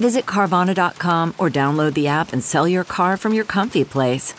[0.00, 4.34] Visit Carvana.com or download the app and sell your car from your comfy place.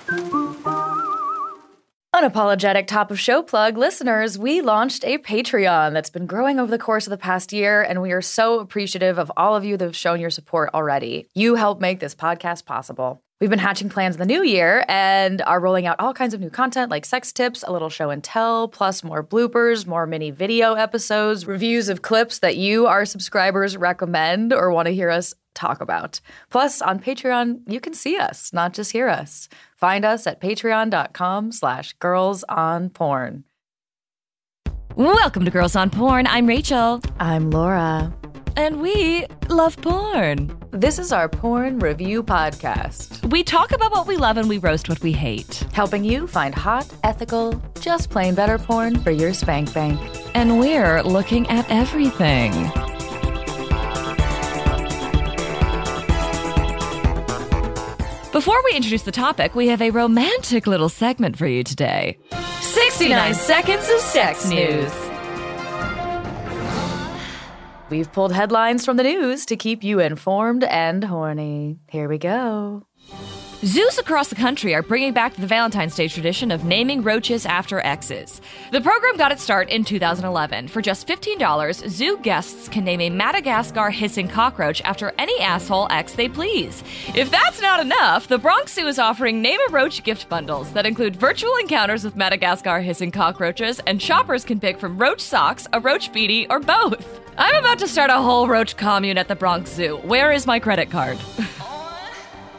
[2.14, 6.78] Unapologetic top of show plug listeners, we launched a Patreon that's been growing over the
[6.78, 9.86] course of the past year, and we are so appreciative of all of you that
[9.86, 11.28] have shown your support already.
[11.34, 13.24] You help make this podcast possible.
[13.42, 16.40] We've been hatching plans in the new year and are rolling out all kinds of
[16.40, 20.30] new content like sex tips, a little show and tell, plus more bloopers, more mini
[20.30, 25.34] video episodes, reviews of clips that you, our subscribers, recommend or want to hear us
[25.56, 26.22] talk about.
[26.52, 29.50] Plus, on Patreon, you can see us, not just hear us.
[29.76, 33.44] Find us at patreon.com slash girls on porn.
[34.96, 36.28] Welcome to Girls on Porn.
[36.28, 37.02] I'm Rachel.
[37.20, 38.14] I'm Laura.
[38.56, 40.56] And we love porn.
[40.72, 44.90] This is our porn review podcast, We talk about what we love and we roast
[44.90, 45.64] what we hate.
[45.74, 50.00] helping you find hot, ethical, just plain better porn for your spank bank.
[50.34, 52.52] And we're looking at everything.
[58.32, 62.18] Before we introduce the topic, we have a romantic little segment for you today
[62.62, 65.11] 69 seconds of sex news.
[67.92, 71.80] We've pulled headlines from the news to keep you informed and horny.
[71.90, 72.88] Here we go.
[73.64, 77.80] Zoos across the country are bringing back the Valentine's Day tradition of naming roaches after
[77.82, 78.42] exes.
[78.72, 80.68] The program got its start in 2011.
[80.68, 86.14] For just $15, zoo guests can name a Madagascar hissing cockroach after any asshole ex
[86.14, 86.84] they please.
[87.14, 90.88] If that's not enough, the Bronx Zoo is offering Name a Roach gift bundles that
[90.88, 95.80] include virtual encounters with Madagascar hissing cockroaches, and shoppers can pick from roach socks, a
[95.80, 97.22] roach beanie, or both.
[97.38, 99.98] I'm about to start a whole roach commune at the Bronx Zoo.
[99.98, 101.20] Where is my credit card?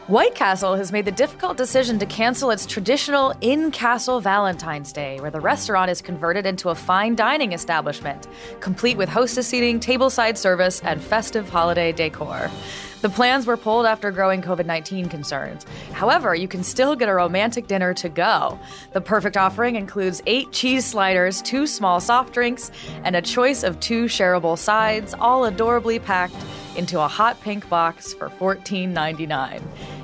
[0.07, 5.17] White Castle has made the difficult decision to cancel its traditional in castle Valentine's Day,
[5.21, 8.27] where the restaurant is converted into a fine dining establishment,
[8.59, 12.51] complete with hostess seating, tableside service, and festive holiday decor.
[12.99, 15.65] The plans were pulled after growing COVID 19 concerns.
[15.93, 18.59] However, you can still get a romantic dinner to go.
[18.91, 22.71] The perfect offering includes eight cheese sliders, two small soft drinks,
[23.05, 26.35] and a choice of two shareable sides, all adorably packed
[26.75, 29.61] into a hot pink box for $14.99.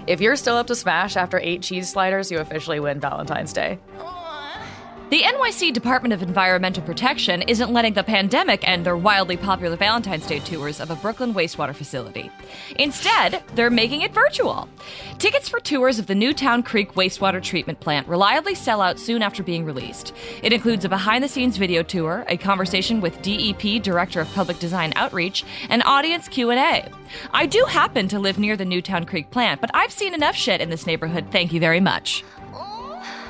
[0.07, 3.79] If you're still up to smash after eight cheese sliders, you officially win Valentine's Day.
[5.09, 10.27] The NYC Department of Environmental Protection isn't letting the pandemic end their wildly popular Valentine's
[10.27, 12.29] Day tours of a Brooklyn wastewater facility.
[12.75, 14.69] Instead, they're making it virtual.
[15.17, 19.41] Tickets for tours of the Newtown Creek wastewater treatment plant reliably sell out soon after
[19.41, 20.13] being released.
[20.43, 24.59] It includes a behind the scenes video tour, a conversation with DEP Director of Public
[24.59, 26.87] Design Outreach, and audience Q&A.
[27.33, 30.61] I do happen to live near the Newtown Creek plant, but I've seen enough shit
[30.61, 31.25] in this neighborhood.
[31.31, 32.23] Thank you very much.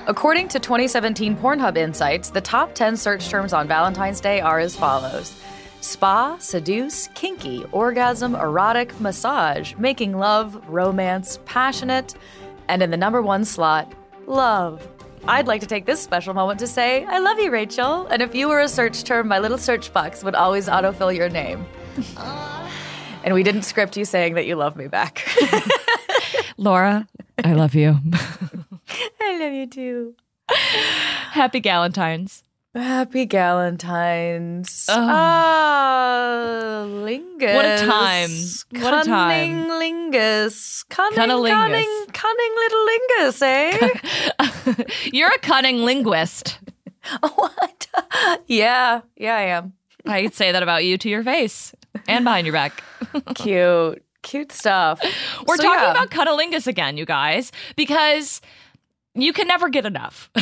[0.10, 4.76] According to 2017 Pornhub Insights, the top 10 search terms on Valentine's Day are as
[4.76, 5.40] follows
[5.82, 12.16] spa, seduce, kinky, orgasm, erotic, massage, making love, romance, passionate,
[12.70, 13.94] and in the number one slot,
[14.26, 14.86] love.
[15.28, 18.08] I'd like to take this special moment to say, I love you, Rachel.
[18.08, 21.30] And if you were a search term, my little search box would always autofill your
[21.30, 21.68] name.
[23.24, 25.30] and we didn't script you saying that you love me back.
[26.58, 27.08] Laura,
[27.44, 28.00] I love you.
[29.22, 30.16] I love you too.
[31.32, 32.44] Happy Galentine's.
[32.76, 34.86] Happy Galentine's.
[34.90, 35.08] Oh.
[35.10, 37.56] Ah, lingus.
[37.56, 38.30] What a time.
[38.84, 39.66] What a time.
[39.68, 39.70] Cunning
[40.12, 40.86] lingus.
[40.90, 41.50] Cunning, Cunnilingus.
[41.50, 44.84] cunning, cunning little lingus, eh?
[45.14, 46.60] You're a cunning linguist.
[47.36, 47.88] what?
[48.48, 49.74] Yeah, yeah, I am.
[50.06, 51.74] I'd say that about you to your face
[52.08, 52.84] and behind your back.
[53.36, 54.04] Cute.
[54.22, 55.02] Cute stuff.
[55.48, 55.92] We're So, talking yeah.
[55.92, 58.42] about cunnilingus again, you guys, because
[59.24, 60.30] you can never get enough.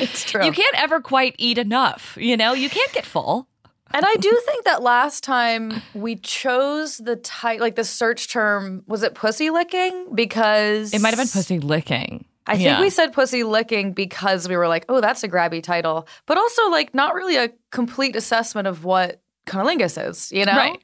[0.00, 0.44] It's true.
[0.44, 2.16] You can't ever quite eat enough.
[2.20, 3.48] You know, you can't get full.
[3.90, 8.82] And I do think that last time we chose the type, like the search term,
[8.86, 10.14] was it pussy licking?
[10.14, 12.24] Because It might have been pussy licking.
[12.46, 12.80] I think Yeah.
[12.80, 16.68] we said pussy licking because we were like, oh, that's a grabby title, but also
[16.70, 20.56] like not really a complete assessment of what cunnilingus is, you know?
[20.56, 20.82] Right.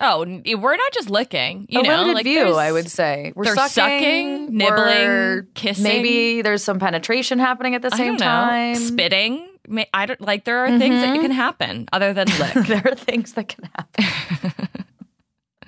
[0.00, 1.66] Oh, we're not just licking.
[1.68, 3.32] You a know, limited like view, I would say.
[3.34, 5.82] We're sucking, sucking, nibbling, we're- kissing.
[5.84, 8.74] Maybe there's some penetration happening at the I same time.
[8.76, 9.48] spitting.
[9.92, 10.44] I don't like.
[10.44, 11.32] There are things that can mm-hmm.
[11.32, 12.66] happen other than lick.
[12.68, 14.68] there are things that can happen.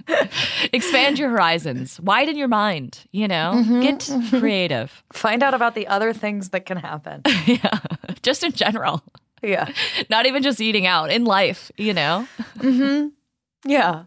[0.73, 4.39] Expand your horizons, widen your mind, you know, Mm-hmm, get mm-hmm.
[4.41, 5.05] creative.
[5.13, 7.23] Find out about the other things that can happen.
[7.47, 7.79] yeah.
[8.23, 9.03] Just in general,
[9.43, 9.71] Yeah.
[10.09, 12.27] not even just eating out in life, you know?
[12.59, 13.09] Mm-hmm.
[13.65, 14.05] Yeah.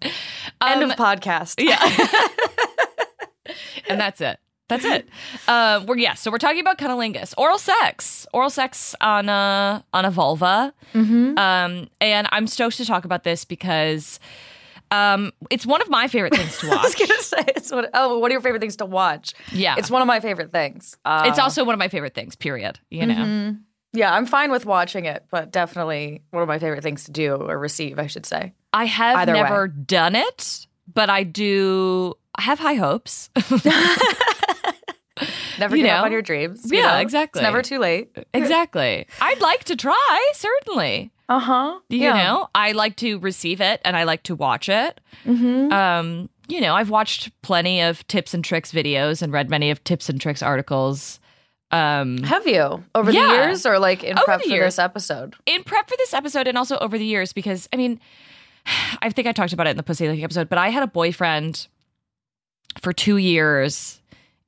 [0.61, 1.55] End Um, of podcast.
[1.63, 1.79] Yeah.
[3.89, 4.39] and that's it.
[4.69, 5.07] That's it.
[5.47, 6.13] Uh, we're yeah.
[6.15, 10.73] So we're talking about cunnilingus, oral sex, oral sex on a on a vulva.
[10.93, 11.37] Mm-hmm.
[11.37, 14.19] Um, and I'm stoked to talk about this because
[14.89, 16.77] um, it's one of my favorite things to watch.
[16.79, 17.89] I was gonna say it's what.
[17.93, 19.33] Oh, what are your favorite things to watch?
[19.51, 19.75] Yeah.
[19.77, 20.97] it's one of my favorite things.
[21.03, 22.35] Uh, it's also one of my favorite things.
[22.35, 22.79] Period.
[22.89, 23.15] You know.
[23.15, 23.59] mhm.
[23.91, 27.35] Yeah, I'm fine with watching it, but definitely one of my favorite things to do
[27.35, 28.53] or receive, I should say.
[28.73, 29.41] I have Either way.
[29.41, 32.15] never done it, but I do.
[32.35, 33.29] I have high hopes.
[35.59, 35.97] Never You give know?
[35.99, 36.71] up on your dreams.
[36.71, 36.97] you Yeah, know?
[36.97, 37.39] exactly.
[37.39, 38.09] It's never too late.
[38.33, 39.05] exactly.
[39.21, 40.31] I'd like to try.
[40.33, 41.11] Certainly.
[41.29, 41.79] Uh huh.
[41.89, 44.99] You know, I like to receive it and I like to watch it.
[45.25, 45.71] Mm-hmm.
[45.71, 49.83] Um, you know, I've watched plenty of tips and tricks videos and read many of
[49.83, 51.19] tips and tricks articles.
[51.71, 53.27] Um, Have you over Yeah.
[53.27, 55.35] the years or like in Over prep for this episode?
[55.45, 57.99] in prep for this episode and also over the years because I mean,
[59.01, 60.87] I think I talked about it in the Pussy Lick episode, but I had a
[60.87, 61.67] boyfriend
[62.81, 64.01] for two years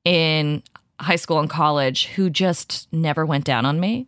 [0.04, 0.62] in
[0.98, 4.06] high school and college who just never went down on me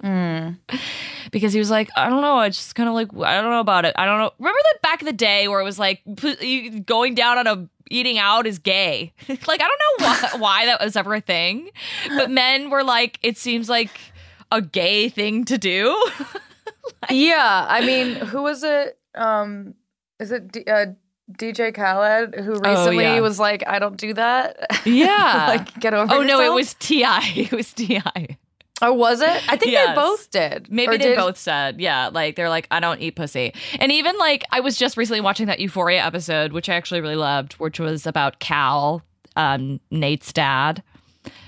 [0.00, 0.50] hmm.
[1.32, 3.60] because he was like, I don't know, I just kind of like, I don't know
[3.60, 3.94] about it.
[3.96, 4.30] I don't know.
[4.38, 6.02] Remember that back in the day where it was like
[6.86, 9.12] going down on a eating out is gay.
[9.28, 11.70] like I don't know why, why that was ever a thing,
[12.08, 13.90] but men were like, it seems like
[14.52, 15.96] a gay thing to do.
[17.10, 18.97] yeah, I mean, who was it?
[19.14, 19.74] Um,
[20.20, 20.86] is it D- uh,
[21.32, 23.20] DJ Khaled who recently Oh, yeah.
[23.20, 24.56] was like, "I don't do that."
[24.86, 25.46] Yeah.
[25.48, 26.12] like get over.
[26.14, 27.32] oh no, it was T.I.
[27.36, 28.36] It was T.I.
[28.80, 29.28] Or was it?
[29.52, 29.88] I think Yes.
[29.88, 30.70] they both did.
[30.70, 33.52] Maybe Or they did- both said, yeah, like they're like, I don't eat pussy.
[33.80, 37.16] And even like, I was just recently watching that Euphoria episode, which I actually really
[37.16, 39.02] loved, which was about Cal,
[39.34, 40.84] um, Nate's dad.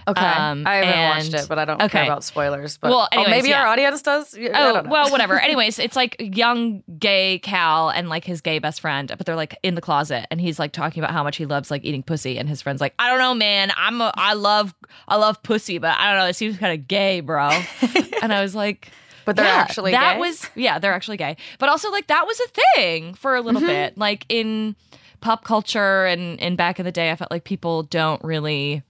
[0.08, 1.88] Okay, Um, I haven't and- watched it, but I don't okay.
[1.88, 2.78] care about spoilers.
[2.78, 3.60] But Well, oh, maybe yeah.
[3.62, 4.34] our audience does.
[4.34, 4.90] I Oh, don't know.
[4.90, 5.38] well, whatever.
[5.38, 9.56] Anyways, it's like young gay Cal and like his gay best friend, but they're like
[9.62, 12.38] in the closet and he's like talking about how much he loves like eating pussy
[12.38, 13.72] and his friend's like, I don't know, man.
[13.76, 14.74] I'm a, I love
[15.06, 17.48] I love pussy, but I don't know, it seems kind of gay, bro.
[18.22, 18.88] and I was like
[19.24, 20.20] But they're yeah, actually that gay?
[20.20, 21.36] was yeah, they're actually gay.
[21.58, 23.46] But also like that was a thing for a Mm-hmm.
[23.46, 23.98] little bit.
[23.98, 24.76] Like in
[25.20, 28.82] pop culture and and back in the day, I felt like people don't really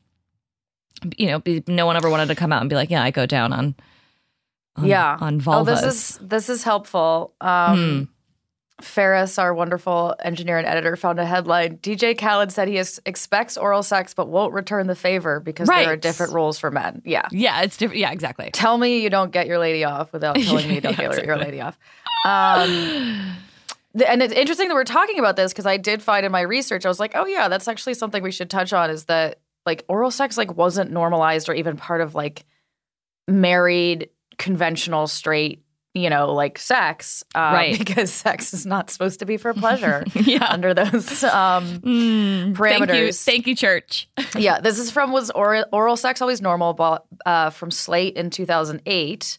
[1.17, 3.11] you know, be, no one ever wanted to come out and be like, yeah, I
[3.11, 3.75] go down on,
[4.77, 5.61] on yeah on vulvas.
[5.61, 7.35] Oh, this is this is helpful.
[7.41, 8.09] Um,
[8.81, 8.85] Hmm.
[8.85, 11.77] Faris, our wonderful engineer and editor, found a headline.
[11.83, 15.93] DJ Khaled said he is, expects oral sex but won't return the favor because there
[15.93, 17.03] are different rules for men.
[17.05, 17.29] Yeah.
[17.31, 18.01] yeah, it's different.
[18.01, 18.49] Yeah, exactly.
[18.55, 21.27] Tell me you don't get your lady off without telling me you don't Yeah, get
[21.27, 21.79] your lady off.
[22.25, 23.37] Um,
[23.99, 26.41] th- and it's interesting that we're talking about this because I did find in my
[26.41, 29.41] research, I was like, oh yeah, that's actually something we should touch on is that
[29.67, 32.45] like oral sex like wasn't normalized or even part of like
[33.29, 34.09] married
[34.39, 35.63] conventional straight
[35.95, 37.79] you know like sex um, Right.
[37.79, 40.47] because sex is not supposed to be for pleasure Yeah.
[40.49, 43.25] under those um Mm, Thank you, parameters.
[43.25, 44.09] thank you, church.
[44.37, 46.75] yeah, this is from was oral, oral sex always normal?
[46.75, 49.39] bo- Uh, from Slate in 2008,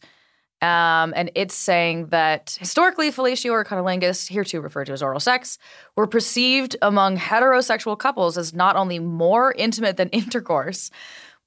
[0.62, 5.58] um, and it's saying that historically, fellatio or cunnilingus, hereto referred to as oral sex,
[5.96, 10.92] were perceived among heterosexual couples as not only more intimate than intercourse,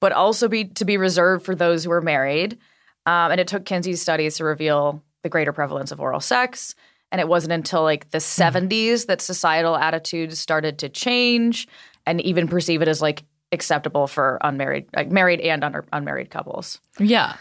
[0.01, 2.59] but also be to be reserved for those who were married.
[3.07, 6.75] Um, and it took Kinsey's studies to reveal the greater prevalence of oral sex.
[7.13, 11.69] And it wasn't until like the 70s that societal attitudes started to change
[12.05, 16.81] and even perceive it as like acceptable for unmarried, like married and un- unmarried couples.
[16.99, 17.37] Yeah.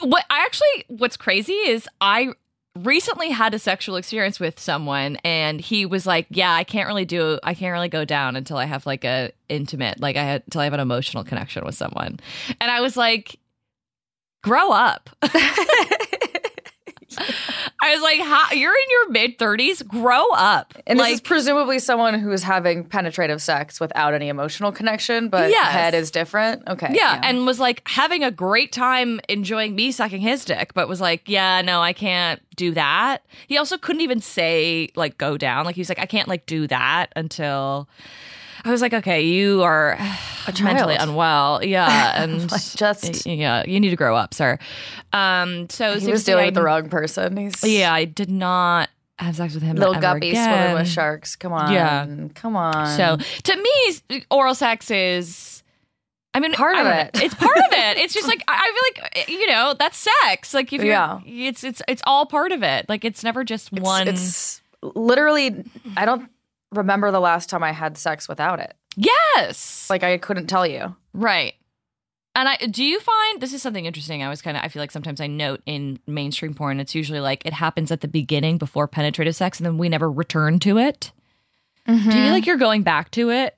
[0.00, 2.32] What I actually, what's crazy is I
[2.76, 7.04] recently had a sexual experience with someone and he was like, yeah, I can't really
[7.04, 10.42] do, I can't really go down until I have like a intimate, like I had,
[10.46, 12.20] until I have an emotional connection with someone.
[12.60, 13.38] And I was like,
[14.42, 15.10] grow up.
[17.18, 20.74] I was like, How, you're in your mid 30s, grow up.
[20.86, 25.28] And like, this is presumably someone who is having penetrative sex without any emotional connection,
[25.28, 25.72] but Yes.
[25.72, 26.62] head is different.
[26.68, 26.88] Okay.
[26.92, 31.00] Yeah, and was like having a great time enjoying me sucking his dick, but was
[31.00, 33.24] like, yeah, no, I can't do that.
[33.46, 35.64] He also couldn't even say like go down.
[35.64, 37.88] Like he was like, I can't like do that until
[38.66, 39.96] I was like, okay, you are
[40.62, 41.62] mentally unwell.
[41.64, 44.58] Yeah, and Like, just- yeah, you need to grow up, sir.
[45.12, 47.36] Um, so he was dealing I- with the wrong person.
[47.36, 49.76] He's Yeah, I did not have sex with him.
[49.76, 50.20] little again.
[50.20, 51.36] swimming with sharks.
[51.36, 51.72] Come on.
[51.72, 52.06] Yeah.
[52.34, 52.86] Come on.
[52.96, 53.56] So to
[54.10, 55.62] me, oral sex is.
[56.34, 57.10] I mean, Part of it.
[57.14, 57.96] It's part of it.
[57.96, 60.52] It's just like I feel like you know that's sex.
[60.52, 61.20] Like if you're, Yeah.
[61.24, 62.88] it's it's it's all part of it.
[62.90, 64.06] Like it's never just one.
[64.06, 65.64] It's literally,
[65.96, 66.28] I don't,
[66.72, 68.74] remember the last time I had sex without it.
[68.96, 69.88] Yes.
[69.90, 70.96] Like I couldn't tell you.
[71.12, 71.54] right.
[72.34, 74.22] And I do you find this is something interesting?
[74.22, 77.20] I was kind of I feel like sometimes I note in mainstream porn it's usually
[77.20, 80.76] like it happens at the beginning before penetrative sex and then we never return to
[80.76, 81.12] it.
[81.86, 83.56] Do you feel like you're going back to it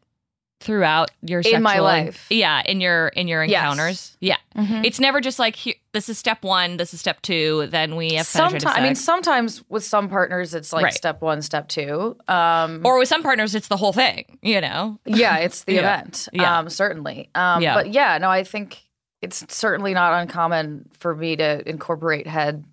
[0.61, 2.27] throughout your In my sexual- life.
[2.31, 3.63] Yeah, in your in your Yes.
[3.63, 4.17] encounters.
[4.21, 4.37] Yeah.
[4.57, 8.15] It's never just like here, this is step 1, this is step 2, then we
[8.15, 8.65] have Sometimes.
[8.67, 10.95] I mean, sometimes with some partners, it's like Right.
[10.95, 12.17] step one, step two.
[12.27, 14.99] Um, or with some partners it's the whole thing, you know.
[15.07, 15.81] yeah, it's the Yeah.
[15.81, 16.29] event.
[16.33, 16.59] Yeah.
[16.59, 17.31] Um, certainly.
[17.37, 17.75] Um, Yeah.
[17.75, 18.79] But yeah, no, I think
[19.23, 22.65] it's certainly not uncommon for me to incorporate head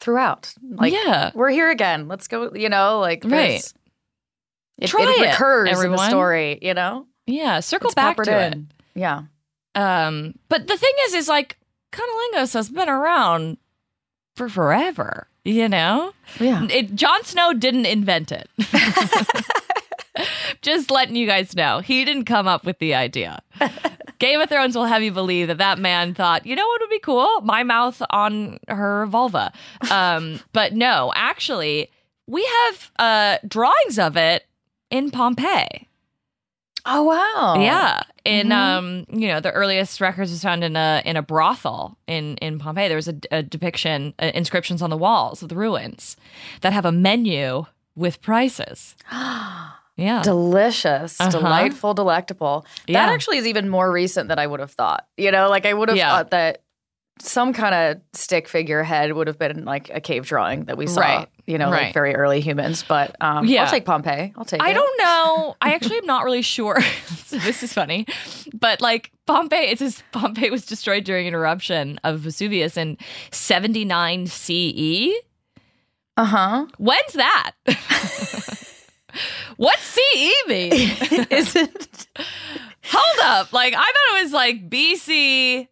[0.00, 0.54] throughout.
[0.70, 1.30] Like, yeah.
[1.34, 2.08] we're here again.
[2.08, 2.52] Let's go.
[2.54, 3.70] You know, like Right.
[4.78, 6.58] It, Try it it, recurs in the story.
[6.62, 8.58] You know, Yeah, circle it's back to it.
[8.94, 9.22] Yeah.
[9.74, 11.56] Um, but the thing is, is like
[11.92, 13.56] cunnilingus has been around
[14.36, 15.26] for forever.
[15.44, 16.66] You know, Yeah.
[16.70, 18.48] it, Jon Snow didn't invent it.
[20.62, 23.42] Just letting you guys know, he didn't come up with the idea.
[24.18, 26.90] Game of Thrones will have you believe that that man thought, you know what would
[26.90, 27.40] be cool?
[27.42, 29.52] My mouth on her vulva.
[29.90, 31.90] Um, but no, actually,
[32.26, 34.46] we have uh, drawings of it
[34.90, 35.88] in Pompeii.
[36.86, 37.62] Oh wow.
[37.62, 38.52] Yeah, in Mhm.
[38.52, 42.58] um, you know, the earliest records was found in a in a brothel in in
[42.58, 42.88] Pompeii.
[42.88, 46.16] There was a, a depiction, uh, inscriptions on the walls of the ruins
[46.60, 47.64] that have a menu
[47.96, 48.96] with prices.
[49.96, 51.30] Yeah, Delicious, Uh-huh.
[51.30, 52.66] delightful, delectable.
[52.88, 53.06] Yeah.
[53.06, 55.06] That actually is even more recent than I would have thought.
[55.16, 56.10] You know, like I would have Yeah.
[56.10, 56.62] thought that
[57.20, 60.86] some kind of stick figure head would have been like a cave drawing that we
[60.86, 61.28] saw, Right.
[61.46, 61.84] you know, Right.
[61.84, 62.84] like very early humans.
[62.86, 63.64] But um, Yeah.
[63.64, 64.32] I'll take Pompeii.
[64.36, 64.74] I'll take I it.
[64.74, 65.54] don't know.
[65.60, 66.80] I actually am not really sure.
[67.26, 68.06] so this is funny,
[68.52, 72.98] but like Pompeii, it says Pompeii was destroyed during an eruption of Vesuvius in
[73.30, 75.10] 79 CE.
[76.16, 76.66] Uh huh.
[76.78, 77.52] When's that?
[79.56, 80.72] What's CE mean?
[81.30, 82.06] Is it?
[82.90, 83.52] Hold up.
[83.52, 85.68] Like I thought it was like BC,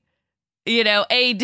[0.67, 1.43] you know, AD.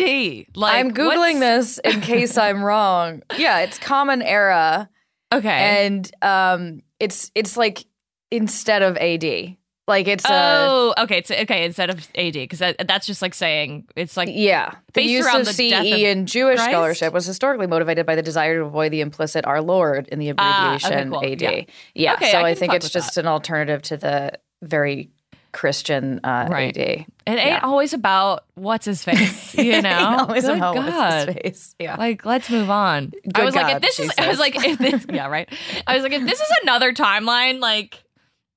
[0.55, 3.21] Like I'm googling what's- this in case I'm wrong.
[3.37, 4.89] Yeah, it's Common Era,
[5.33, 5.49] Okay.
[5.85, 7.85] and um, it's it's like
[8.31, 9.55] instead of AD,
[9.87, 11.17] like it's a oh, okay.
[11.17, 14.75] It's okay instead of AD because that, that's just like saying it's like Yeah.
[14.93, 16.71] The use of the CE in Jewish Christ?
[16.71, 20.31] scholarship was historically motivated by the desire to avoid the implicit our Lord in the
[20.37, 21.25] Ah, okay, abbreviation cool.
[21.25, 21.41] AD.
[21.41, 21.61] Yeah.
[21.95, 22.13] Yeah.
[22.13, 25.09] Okay, so I I, think it's just an alternative to the very
[25.51, 26.75] Christian uh, Right.
[26.77, 26.77] AD.
[26.77, 27.59] it ain't Yeah.
[27.63, 30.25] always about what's his face, you know.
[30.27, 30.85] Always Good about God.
[30.85, 31.75] what's his face.
[31.79, 31.95] Yeah.
[31.95, 33.13] Like, let's move on.
[33.25, 35.49] I Good was like, if this she is, I was like, if this, yeah, right.
[35.87, 38.03] I was like, if this is another timeline, like,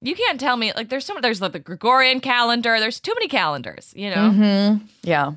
[0.00, 3.28] you can't tell me, like, there's some, there's like the Gregorian calendar, there's too many
[3.28, 4.30] calendars, you know?
[4.30, 5.32] hmm Yeah.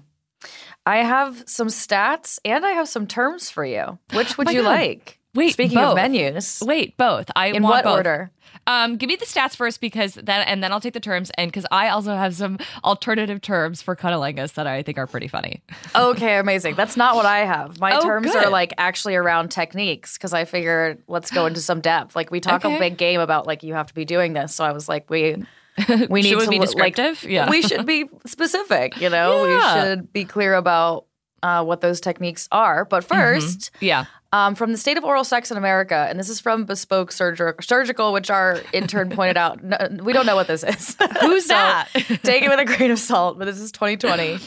[0.87, 3.97] I have some stats and I have some terms for you.
[4.13, 4.69] Which would Oh you God.
[4.69, 5.19] like?
[5.35, 5.91] Wait, Speaking both.
[5.91, 7.29] of menus, Wait, both.
[7.35, 7.97] I in want what both.
[7.97, 8.31] order?
[8.67, 11.51] Um, give me the stats first because then, and then I'll take the terms, and
[11.51, 15.61] because I also have some alternative terms for cunnilingus that I think are pretty funny.
[15.95, 16.75] Okay, amazing.
[16.75, 17.79] That's not what I have.
[17.79, 18.45] My Oh, terms good.
[18.45, 22.15] are like actually around techniques because I figured let's go into some depth.
[22.15, 22.75] Like we talk Okay.
[22.75, 24.55] a big game about like you have to be doing this.
[24.55, 25.35] So I was like, we
[26.09, 27.29] we need to be look- like, descriptive?
[27.29, 27.49] Yeah.
[27.49, 28.99] we should be specific.
[28.99, 29.75] You know, Yeah.
[29.75, 31.05] we should be clear about
[31.45, 32.85] uh, what those techniques are.
[32.85, 34.05] But 1st Yeah.
[34.31, 37.63] um, from the state of oral sex in America, and this is from Bespoke Surger-
[37.63, 39.63] Surgical, which our intern pointed out.
[39.63, 40.95] No, we don't know what this is.
[41.21, 41.87] Who's So that?
[42.23, 44.39] take it with a grain of salt, but this is 2020.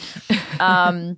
[0.59, 1.17] Um,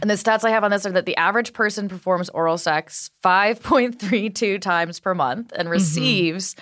[0.00, 3.10] and the stats I have on this are that the average person performs oral sex
[3.22, 6.56] 5.32 times per month and receives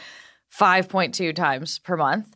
[0.59, 2.35] 5.2 times per month.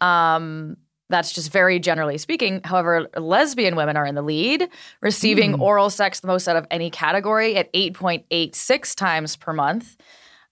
[0.00, 0.76] Um,
[1.10, 2.60] that's just very generally speaking.
[2.64, 4.68] However, lesbian women are in the lead,
[5.00, 9.96] receiving oral sex the most out of any category at 8.86 times per month.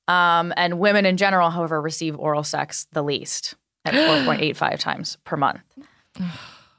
[0.09, 3.55] Um, and women in general, however, receive oral sex the least
[3.85, 3.95] at
[4.27, 5.61] 4.85 times per month.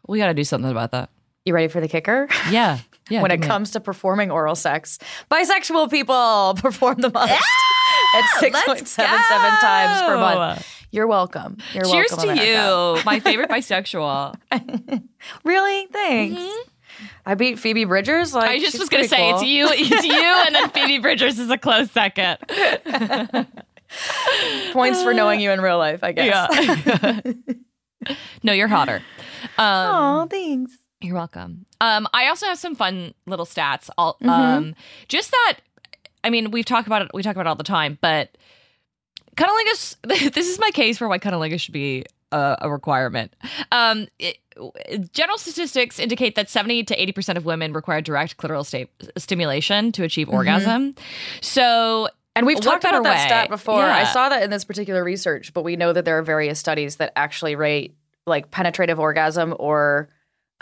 [0.06, 1.10] We got to do something about that.
[1.46, 2.28] You ready for the kicker?
[2.52, 2.80] Yeah.
[3.10, 3.22] Yeah.
[3.22, 4.98] when it me comes to performing oral sex,
[5.30, 8.96] bisexual people perform the most at 6.77
[9.60, 10.66] times per month.
[10.94, 11.58] You're welcome.
[11.74, 12.36] You're Cheers welcome.
[12.38, 13.00] to America.
[13.00, 14.36] you, my favorite bisexual.
[15.44, 15.88] Really?
[15.88, 16.42] Thanks.
[17.26, 18.34] I beat Phoebe Bridgers.
[18.34, 19.36] Like I just was gonna say cool.
[19.40, 20.14] it's you, it's you,
[20.46, 22.38] and then Phoebe Bridgers is a close second.
[24.74, 26.50] Points for knowing you in real life, I guess.
[26.86, 27.22] Yeah.
[28.44, 29.02] no, you're hotter.
[29.58, 30.78] Um, Oh, thanks.
[31.02, 31.66] You're welcome.
[31.82, 33.90] Um, I also have some fun little stats.
[33.98, 34.30] All, Mm-hmm.
[34.30, 34.76] um,
[35.08, 35.60] just that.
[36.24, 37.12] I mean, we've talked about it.
[37.14, 38.38] We talk about it all the time, but
[39.36, 39.96] cunnilingus.
[40.34, 43.36] This is my case for why cunnilingus should be a, a requirement.
[43.72, 44.38] Um, it,
[45.14, 48.88] general statistics indicate that 70 to 80 percent of women require direct clitoral sta-
[49.18, 50.36] stimulation to achieve Mm-hmm.
[50.38, 50.96] orgasm.
[51.42, 53.26] So And we've talked about better that way?
[53.28, 53.82] stat before.
[53.84, 56.98] I saw that in this particular research, but we know that there are various studies
[56.98, 60.08] that actually rate like penetrative orgasm or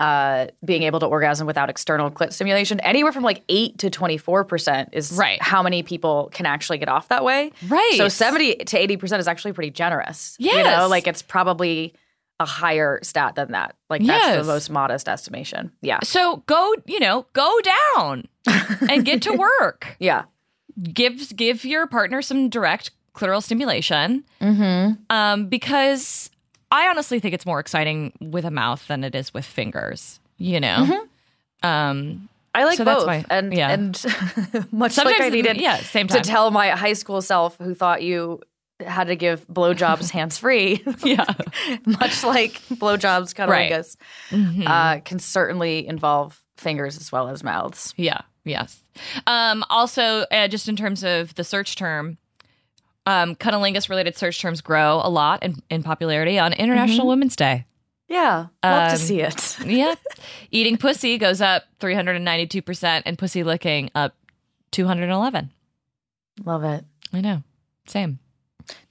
[0.02, 2.80] uh, being able to orgasm without external clit stimulation.
[2.80, 5.40] Anywhere from like 8 to 24% is Right.
[5.42, 7.52] how many people can actually get off that way.
[7.68, 7.94] Right.
[7.98, 10.36] So 70 to 80% is actually pretty generous.
[10.40, 11.94] You know, like it's probably
[12.40, 13.76] a higher stat than that.
[13.92, 14.44] Like that's Yes.
[14.46, 15.72] the most modest estimation.
[15.84, 16.00] Yeah.
[16.04, 18.28] So go, you know, go down
[18.90, 19.96] and get to work.
[20.00, 20.24] Yeah.
[20.82, 24.24] give give your partner some direct clitoral stimulation.
[24.42, 24.94] Mm-hmm.
[25.16, 26.32] Um, because
[26.72, 30.20] I honestly think it's more exciting with a mouth than it is with fingers.
[30.38, 31.06] You know.
[31.64, 33.70] Um, I like So both, my- and yeah.
[33.72, 33.94] and
[34.72, 38.02] much Sometimes like I needed, yeah, same to tell my high school self who thought
[38.02, 38.42] you
[38.86, 40.84] had to give blowjobs hands free.
[41.04, 41.26] yeah.
[41.86, 43.72] much like blowjobs, Right.
[43.72, 43.96] cunnilingus,
[44.32, 44.64] Mhm.
[44.68, 47.94] uh, can certainly involve fingers as well as mouths.
[47.96, 48.22] Yeah.
[48.44, 48.82] Yes.
[49.28, 52.18] Um, also, uh, just in terms of the search term,
[53.06, 57.66] um, cunnilingus related search terms grow a lot in, in popularity on International Women's Day.
[58.08, 59.58] Yeah, love to Um, see it.
[59.66, 59.96] Yeah.
[60.52, 64.16] Eating pussy goes up 392%, and pussy licking up
[64.72, 65.52] 211.
[66.46, 66.84] Love it.
[67.14, 67.44] I know.
[67.88, 68.20] Same.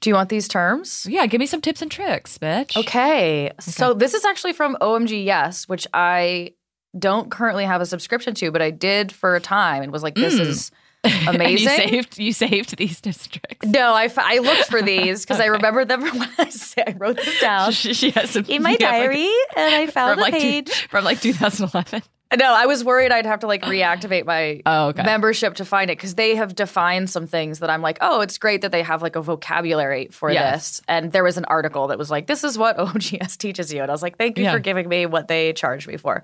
[0.00, 1.07] Do you want these terms?
[1.09, 2.76] Yeah, give me some tips and tricks, bitch.
[2.76, 3.50] Okay.
[3.61, 6.55] So this is actually from OMG Yes, which I
[6.99, 10.17] don't currently have a subscription to, but I did for a time and was like,
[10.17, 10.40] this Mm.
[10.40, 10.71] is
[11.28, 11.50] amazing.
[11.50, 13.66] you saved you saved these districts.
[13.66, 16.50] No, I, f- I looked for these because I remember them from when I,
[16.87, 19.87] I wrote them down she, she has some in my have, like, diary and I
[19.87, 20.88] found the like two- page.
[20.88, 22.02] from like 2011.
[22.38, 25.02] No, I was worried I'd have to like reactivate my Oh, okay.
[25.02, 28.38] membership to find it because they have defined some things that I'm like, oh, it's
[28.38, 30.76] great that they have like a vocabulary for Yes.
[30.78, 30.83] this.
[30.87, 33.83] And there was an article that was like, this is what OGS teaches you.
[33.83, 34.52] And I was like, thank you Yeah.
[34.52, 36.23] for giving me what they charged me for.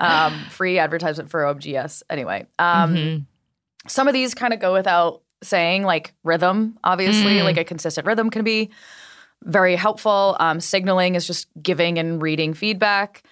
[0.00, 2.02] um, free advertisement for OGS.
[2.10, 3.24] Anyway, um, Mhm.
[3.88, 7.44] Some of these kind of go without saying, like rhythm, obviously, Mm.
[7.44, 8.70] like a consistent rhythm can be
[9.44, 10.36] very helpful.
[10.40, 13.22] Um, signaling is just giving and reading feedback.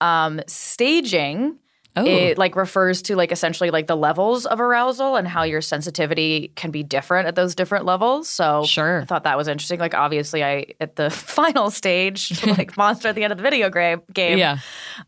[0.00, 1.58] Um, staging
[1.94, 2.06] Oh.
[2.06, 6.50] it like refers to like essentially like the levels of arousal and how your sensitivity
[6.56, 8.30] can be different at those different levels.
[8.30, 9.02] So Sure.
[9.02, 9.78] I thought that was interesting.
[9.78, 13.68] Like obviously I at the final stage, like monster at the end of the video
[13.68, 14.38] gra- game.
[14.38, 14.56] yeah.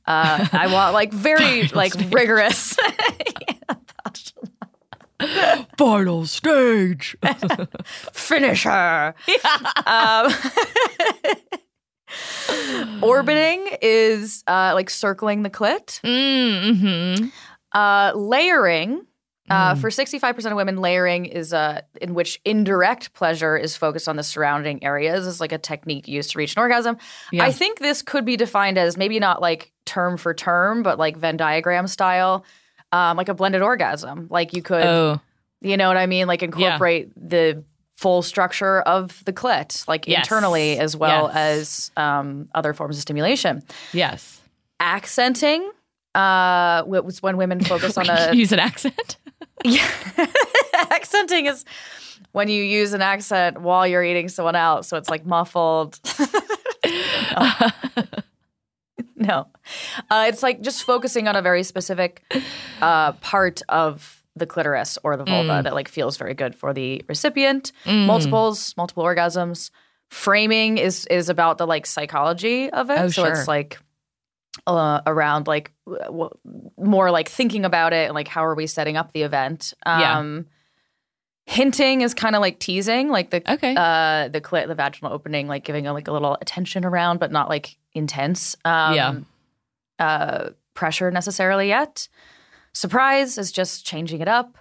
[0.07, 2.77] Uh, I want like very like rigorous
[5.79, 7.17] Final stage.
[8.13, 9.15] finisher.
[9.87, 10.33] Um,
[13.03, 16.01] orbiting is uh, like circling the clit.
[16.03, 17.27] mm-hmm.
[17.73, 19.03] Uh, layering.
[19.51, 19.79] Uh, Mm.
[19.79, 24.23] For 65% of women, layering is uh, in which indirect pleasure is focused on the
[24.23, 25.27] surrounding areas.
[25.27, 26.97] is like a technique used to reach an orgasm.
[27.31, 27.45] Yeah.
[27.45, 31.19] I think this could be defined as maybe not like term for term, but like
[31.19, 32.47] Venn diagram style,
[32.95, 34.29] um, like a blended orgasm.
[34.31, 35.21] Like you could, Oh.
[35.61, 36.27] you know what I mean?
[36.27, 37.65] Like incorporate the
[37.97, 40.25] full structure of the clit, like Yes.
[40.27, 41.91] internally as well Yes.
[41.97, 43.63] as um, other forms of stimulation.
[43.93, 44.41] Yes.
[44.81, 45.71] Accenting
[46.15, 49.17] uh, was when women focus on a Use an accent.
[49.65, 49.89] yeah.
[50.91, 51.65] Accenting is
[52.33, 55.99] when you use an accent while you're eating someone else, so it's like muffled.
[56.19, 56.27] no,
[59.17, 59.47] No.
[60.11, 62.23] Uh, it's like just focusing on a very specific
[62.83, 65.63] uh, part of the clitoris or the vulva Mm.
[65.65, 67.73] that like feels very good for the recipient.
[67.87, 69.71] Multiples, multiple orgasms.
[70.11, 72.99] Framing is is about the like psychology of it.
[72.99, 73.33] Oh, so sure.
[73.33, 73.79] it's like
[74.67, 76.31] uh, around like w-
[76.77, 79.73] more like thinking about it and like how are we setting up the event.
[79.87, 80.19] Yeah.
[80.19, 80.47] Um,
[81.47, 83.75] Hinting is kind of like teasing, like the Okay.
[83.77, 87.31] uh, the clit, the vaginal opening, like giving a, like a little attention around, but
[87.31, 88.57] not like intense.
[88.65, 89.15] Um, Yeah.
[89.99, 92.09] Uh, pressure necessarily yet.
[92.73, 94.59] Surprise is just changing it up,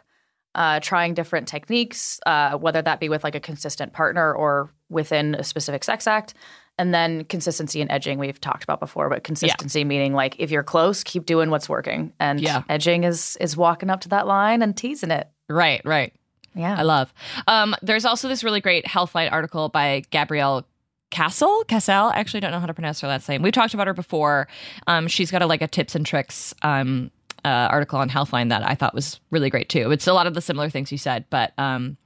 [0.54, 5.34] uh, trying different techniques, uh, whether that be with like a consistent partner or within
[5.36, 6.36] a specific sex act.
[6.78, 10.64] And then consistency and edging we've talked about before, but consistency meaning like if you're
[10.64, 12.64] close, keep doing what's working, and Yeah.
[12.70, 15.28] edging is is walking up to that line and teasing it.
[15.50, 16.14] Right, right.
[16.56, 17.14] Yeah, I love.
[17.48, 20.68] Um, there's also this really great Healthline article by Gabrielle
[21.14, 21.64] Castle.
[21.68, 22.12] Kassel.
[22.12, 23.44] I actually don't know how to pronounce her last name.
[23.44, 24.48] We've talked about her before.
[24.88, 27.12] Um, she's got a like a tips and tricks um,
[27.46, 29.92] uh, article on Healthline that I thought was really great too.
[29.92, 31.98] It's a lot of the similar things you said, but um,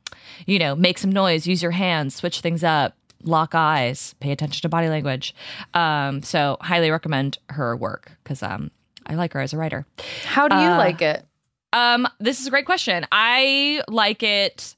[0.45, 4.61] you know, make some noise, use your hands, switch things up, lock eyes, pay attention
[4.61, 5.33] to body language.
[5.73, 8.71] Um, so highly recommend her work because um,
[9.05, 9.85] I like her as a writer.
[10.25, 11.25] How do you Uh, like it?
[11.73, 13.05] Um, this is a great question.
[13.11, 14.75] I like it.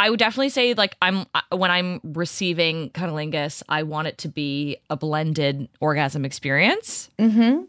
[0.00, 4.78] I would definitely say like I'm when I'm receiving cunnilingus, I want it to be
[4.88, 7.10] a blended orgasm experience.
[7.18, 7.64] Mm-hmm.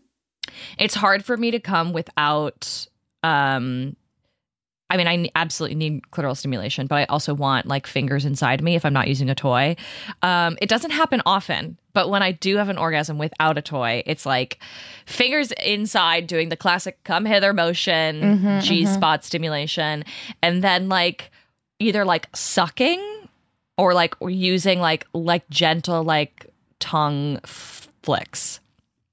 [0.79, 2.87] It's hard for me to come without
[3.21, 3.97] um
[4.89, 8.75] I mean, I absolutely need clitoral stimulation, but I also want like fingers inside me
[8.75, 9.77] if I'm not using a toy.
[10.21, 14.03] Um, it doesn't happen often, but when I do have an orgasm without a toy,
[14.05, 14.59] it's like
[15.05, 20.03] fingers inside doing the classic come hither motion, G spot stimulation,
[20.41, 21.31] and then like
[21.81, 23.01] either like sucking
[23.77, 26.47] or like using like like gentle like
[26.79, 28.59] tongue f- flicks.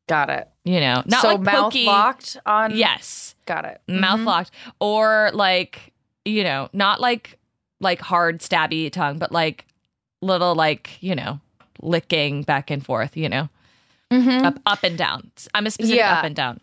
[0.08, 0.48] Got it.
[0.64, 1.86] You know, not so like mouth pokey.
[1.86, 2.76] locked on.
[2.76, 3.80] Yes, Got it.
[3.88, 4.26] mouth mm-hmm.
[4.26, 4.50] locked,
[4.80, 5.92] or like
[6.24, 7.38] you know, not like
[7.80, 9.66] like hard stabby tongue, but like
[10.20, 11.40] little like you know
[11.80, 13.16] licking back and forth.
[13.16, 13.48] You know,
[14.10, 14.44] mm-hmm.
[14.44, 15.30] up up and down.
[15.54, 16.18] I'm a specific Yeah.
[16.18, 16.60] up and down.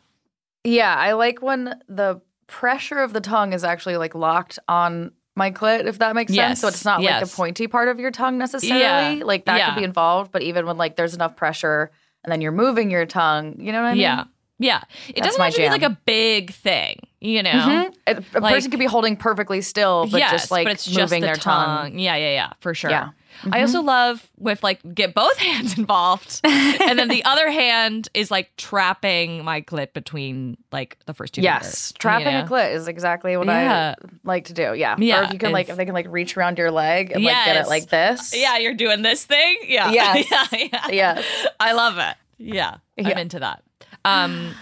[0.63, 5.52] Yeah, I like when the pressure of the tongue is actually like locked on my
[5.52, 6.62] clit, if that makes sense.
[6.62, 9.19] So it's not like the pointy part of your tongue necessarily.
[9.19, 9.65] Yeah, Like that yeah.
[9.74, 11.91] could be involved, but even when like there's enough pressure
[12.24, 14.02] and then you're moving your tongue, you know what I mean?
[14.02, 14.24] yeah,
[14.60, 14.82] yeah.
[15.10, 17.00] It That's doesn't have to be like a big thing.
[17.19, 17.50] You know.
[17.52, 17.93] Mhm.
[18.08, 20.88] A, a Like- person could be holding perfectly still, but yes, just like but it's
[20.88, 21.91] moving just the their tongue.
[21.91, 22.00] tongue.
[22.00, 22.91] Yeah, yeah, yeah, for sure.
[22.91, 23.10] Yeah.
[23.52, 28.32] I also love with like get both hands involved, and then the other hand is
[28.32, 31.41] like trapping my clit between like the first two.
[31.41, 32.45] Yes, fingers, trapping you know?
[32.45, 33.95] a clit is exactly what Yeah.
[33.98, 34.74] I like to do.
[34.74, 37.12] Yeah, Yeah, Or if you can like, if they can like reach around your leg
[37.12, 38.34] and like get it like this.
[38.36, 39.58] Yeah, you're doing this thing.
[39.67, 40.28] Yeah, Yes.
[40.52, 40.88] yeah, yeah.
[40.89, 41.26] Yes.
[41.60, 42.15] I love it.
[42.38, 43.63] Yeah, I'm into that.
[44.04, 44.54] Um,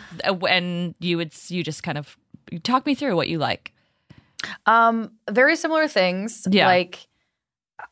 [0.49, 2.17] and you would you just kind of
[2.63, 3.73] talk me through what you like.
[4.65, 6.47] Um, very similar things.
[6.49, 6.67] Yeah.
[6.67, 7.07] Like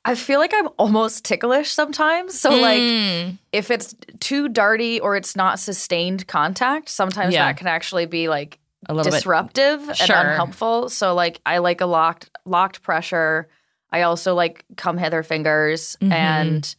[0.06, 2.40] I feel like I'm almost ticklish sometimes.
[2.40, 3.38] So like Mm.
[3.52, 7.46] if it's too darty or it's not sustained contact, sometimes Yeah.
[7.46, 9.18] that can actually be like a little bit.
[9.18, 10.16] disruptive and Sure.
[10.16, 10.90] unhelpful.
[10.90, 13.48] So like I like a locked locked pressure.
[13.92, 16.12] I also like come hither fingers Mhm.
[16.12, 16.76] and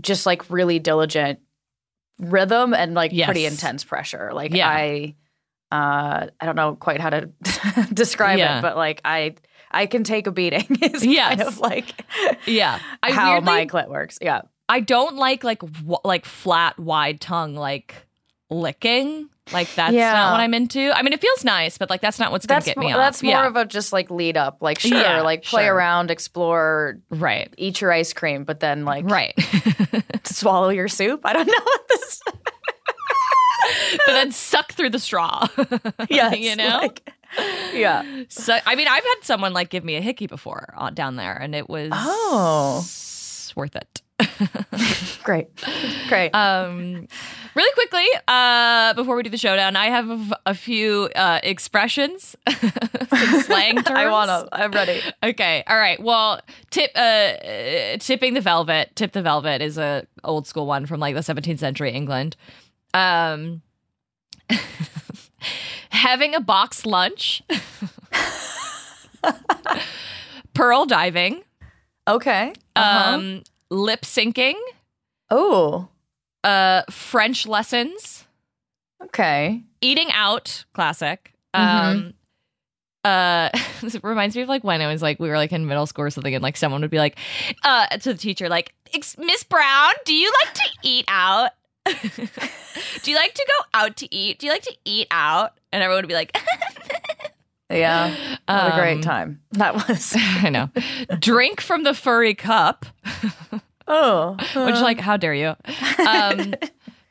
[0.00, 1.40] just like really diligent
[2.18, 4.30] rhythm and like pretty intense pressure.
[4.32, 4.68] Like Yeah.
[4.68, 5.14] I
[5.72, 7.30] uh I don't know quite how to
[7.92, 8.58] describe Yeah.
[8.58, 9.34] it, but like I
[9.70, 11.28] I can take a beating is Yes.
[11.36, 12.04] kind of like
[12.46, 14.18] Yeah, I how weirdly my clit works.
[14.20, 14.42] Yeah.
[14.68, 17.94] I don't like like w- like flat wide tongue like
[18.50, 19.28] licking.
[19.52, 20.12] Like that's Yeah.
[20.12, 20.92] not what I'm into.
[20.96, 22.92] I mean, it feels nice, but like that's not what's gonna That's get more, me
[22.92, 22.98] off.
[22.98, 23.46] that's more yeah.
[23.48, 24.58] of a just like lead up.
[24.60, 25.74] Like sure, Yeah, like play sure.
[25.74, 29.34] around, explore, right, eat your ice cream, but then like right.
[30.24, 31.22] swallow your soup.
[31.24, 32.20] I don't know what this.
[34.06, 35.46] but then suck through the straw.
[36.08, 36.78] Yes, you know.
[36.78, 37.12] like-
[37.72, 38.24] yeah.
[38.28, 41.34] so I mean, I've had someone like give me a hickey before uh, down there,
[41.36, 42.84] and it was Oh.
[43.56, 44.02] worth it.
[45.22, 45.48] Great,
[46.08, 46.30] great.
[46.34, 47.06] Um,
[47.54, 53.40] really quickly, uh, before we do the showdown, I have a, few uh, expressions, some
[53.42, 53.90] slang terms.
[53.90, 54.48] I wanna.
[54.52, 55.00] I'm ready.
[55.22, 55.62] Okay.
[55.66, 56.02] All right.
[56.02, 56.40] Well,
[56.70, 58.94] tip uh tipping the velvet.
[58.96, 62.36] Tip the velvet is a old school one from like the 17th century England.
[62.94, 63.62] Um
[65.90, 67.42] having a box lunch.
[70.54, 71.42] Pearl diving.
[72.08, 72.52] Okay.
[72.76, 73.14] Uh-huh.
[73.14, 74.54] Um lip syncing.
[75.30, 75.88] oh.
[76.42, 78.24] Uh French lessons.
[79.04, 79.62] Okay.
[79.80, 81.32] Eating out, classic.
[81.54, 81.98] Mm-hmm.
[81.98, 82.14] Um
[83.04, 83.48] uh
[83.80, 86.04] this reminds me of like when I was like we were like in middle school
[86.04, 87.16] or something and like someone would be like
[87.64, 88.74] uh to the teacher like
[89.18, 91.50] Miss Brown, do you like to eat out?
[93.02, 94.38] do you like to go out to eat?
[94.38, 95.58] Do you like to eat out?
[95.72, 96.36] And everyone would be like
[97.70, 98.08] Yeah.
[98.46, 100.14] What a great Um, time that was.
[100.18, 100.70] I know.
[101.20, 102.84] Drink from the furry cup.
[103.86, 104.36] Oh.
[104.56, 105.54] Which like how dare you?
[106.06, 106.54] Um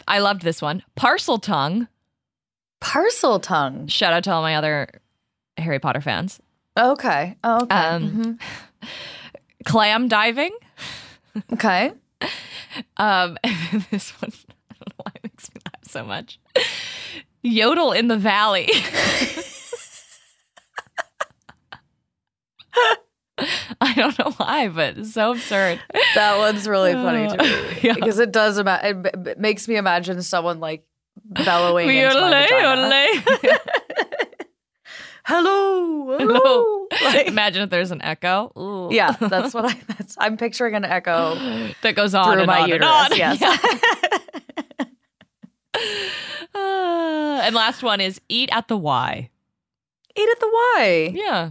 [0.08, 0.84] I loved this one.
[0.98, 1.88] Parseltongue.
[2.82, 3.88] Parcel tongue.
[3.88, 4.88] Shout out to all my other
[5.58, 6.40] Harry Potter fans.
[6.78, 7.36] Okay.
[7.44, 7.76] Oh, okay.
[7.76, 8.40] Um,
[9.66, 10.52] Clam diving.
[11.54, 11.92] Okay.
[12.98, 13.38] Um,
[13.92, 16.40] this one, I don't know why it makes me laugh so much.
[17.44, 18.70] Yodel in the valley.
[23.82, 25.80] I don't know why, but it's so absurd.
[26.16, 27.94] That one's really funny to me Yeah.
[27.94, 28.58] because it does.
[28.58, 30.86] Ima- it b- makes me imagine someone like
[31.24, 31.88] bellowing.
[31.88, 33.42] into my Yodel, vagina.
[33.42, 33.60] yodel.
[35.26, 36.88] hello, hello.
[37.06, 38.52] Like- Imagine if there's an echo.
[38.58, 38.94] Ooh.
[38.94, 39.80] yeah, that's what I.
[39.88, 41.36] That's I'm picturing an echo
[41.82, 42.90] that goes on through and my on uterus.
[42.90, 43.18] and on.
[43.18, 43.40] Yes.
[43.42, 44.64] Yeah.
[46.56, 49.30] Uh, and last one is eat at the Y.
[50.16, 51.12] Eat at the Y.
[51.14, 51.50] Yeah.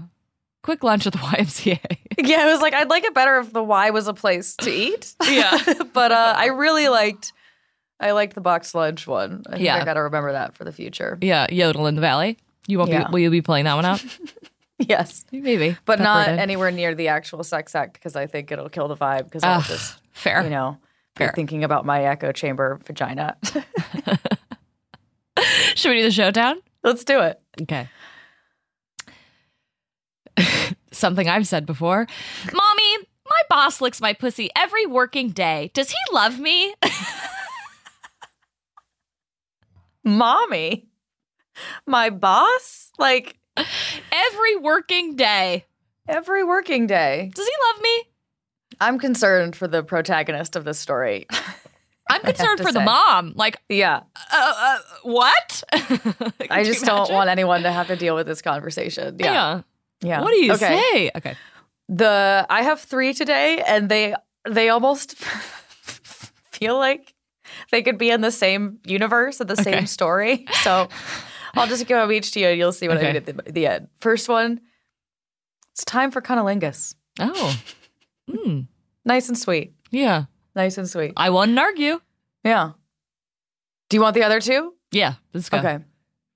[0.62, 1.78] Quick lunch at the YMCA.
[2.20, 4.70] Yeah, it was like I'd like it better if the Y was a place to
[4.72, 5.14] eat.
[5.24, 5.56] Yeah.
[5.92, 7.32] but uh, I really liked.
[8.00, 9.44] I liked the box lunch one.
[9.46, 9.76] I think Yeah.
[9.76, 11.16] I got to remember that for the future.
[11.20, 12.36] yeah, Yodel in the Valley.
[12.66, 13.06] You won't Yeah.
[13.06, 14.04] be will you be playing that one out?
[14.80, 15.76] Yes, Maybe.
[15.86, 16.38] but not in.
[16.38, 19.60] anywhere near the actual sex act because I think it'll kill the vibe because I'll
[19.62, 20.42] just fair.
[20.44, 20.76] you know
[21.18, 21.32] Fair.
[21.34, 23.36] thinking about my echo chamber vagina.
[25.74, 26.60] Should we do the showdown?
[26.82, 27.40] Let's do it.
[27.62, 27.88] Okay.
[30.92, 32.06] something I've said before.
[32.52, 35.70] Mommy, my boss licks my pussy every working day.
[35.74, 36.74] Does he love me?
[40.04, 40.88] Mommy,
[41.86, 45.66] my boss, like every working day.
[46.08, 47.30] every working day.
[47.34, 48.04] Does he love me?
[48.80, 51.26] I'm concerned for the protagonist of this story.
[52.10, 53.34] I'm concerned for the mom.
[53.36, 54.00] Like, yeah,
[54.32, 55.62] uh, uh, what?
[56.50, 59.16] I just don't want anyone to have to deal with this conversation.
[59.18, 59.60] Yeah, Yeah.
[60.02, 60.20] yeah.
[60.22, 60.80] What do you okay.
[60.92, 61.10] say?
[61.16, 61.36] Okay.
[61.90, 64.14] The I have three today, and they
[64.48, 65.16] they almost
[66.52, 67.12] feel like
[67.70, 69.62] they could be in the same universe and the Okay.
[69.72, 70.46] same story.
[70.62, 70.88] So
[71.54, 73.06] I'll just give them each to you, and you'll see what I Okay.
[73.08, 73.88] mean at the, the end.
[74.00, 74.60] First one,
[75.72, 76.94] it's time for cunnilingus.
[77.20, 77.56] Oh.
[78.30, 78.60] Hmm.
[79.04, 79.74] Nice and sweet.
[79.90, 80.24] Yeah.
[80.54, 81.12] Nice and sweet.
[81.16, 82.00] I wouldn't argue.
[82.44, 82.72] Yeah.
[83.88, 84.74] Do you want the other two?
[84.90, 85.14] Yeah.
[85.32, 85.58] Let's go.
[85.58, 85.78] Okay.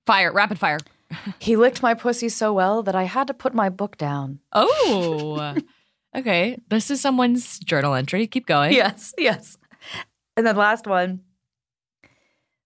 [0.05, 0.31] Fire.
[0.31, 0.79] Rapid fire.
[1.39, 4.39] He licked my pussy so well that I had to put my book down.
[4.51, 5.55] Oh.
[6.15, 6.59] okay.
[6.69, 8.25] This is someone's journal entry.
[8.25, 8.73] Keep going.
[8.73, 9.57] Yes, yes.
[10.35, 11.21] And then last one.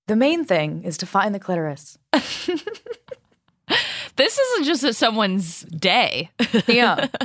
[0.08, 1.98] The main thing is to find the clitoris.
[4.18, 6.32] This isn't just a, someone's day.
[6.68, 7.08] Yeah.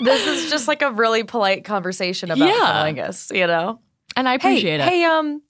[0.00, 2.54] this is just like a really polite conversation about Yeah.
[2.54, 3.80] cunnilingus, you know?
[4.16, 4.90] and I appreciate hey, it.
[5.00, 5.42] Hey, um,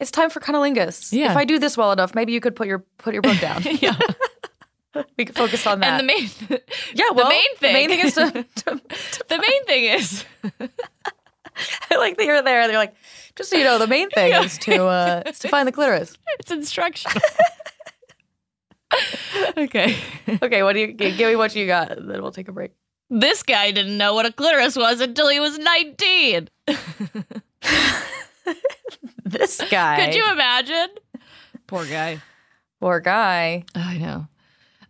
[0.00, 1.12] it's time for cunnilingus.
[1.12, 1.30] Yeah.
[1.30, 3.62] If I do this well enough, maybe you could put your put your book down.
[3.80, 3.96] yeah.
[5.18, 6.00] we could focus on that.
[6.00, 6.28] And the main
[6.94, 7.72] yeah, well, main thing.
[7.72, 8.30] The main thing- is to,
[8.64, 10.24] to the main thing is
[11.90, 12.68] I like that you're there.
[12.68, 12.94] They're like,
[13.34, 14.42] just so you know, the main thing Yeah.
[14.42, 16.16] is to uh, is to find the clitoris.
[16.38, 17.18] it's instructional.
[19.56, 19.96] okay.
[20.42, 21.36] Okay, what do you give me?
[21.36, 21.88] What you got?
[21.96, 22.72] Then we'll take a break.
[23.08, 26.48] This guy didn't know what a clitoris was until he was 19.
[29.24, 30.86] This guy, Could you imagine?
[31.66, 32.20] Poor guy.
[32.80, 33.64] poor guy.
[33.74, 34.28] I know.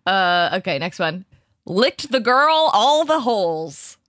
[0.04, 1.24] Uh, okay, next one.
[1.64, 3.96] Licked the girl all the holes.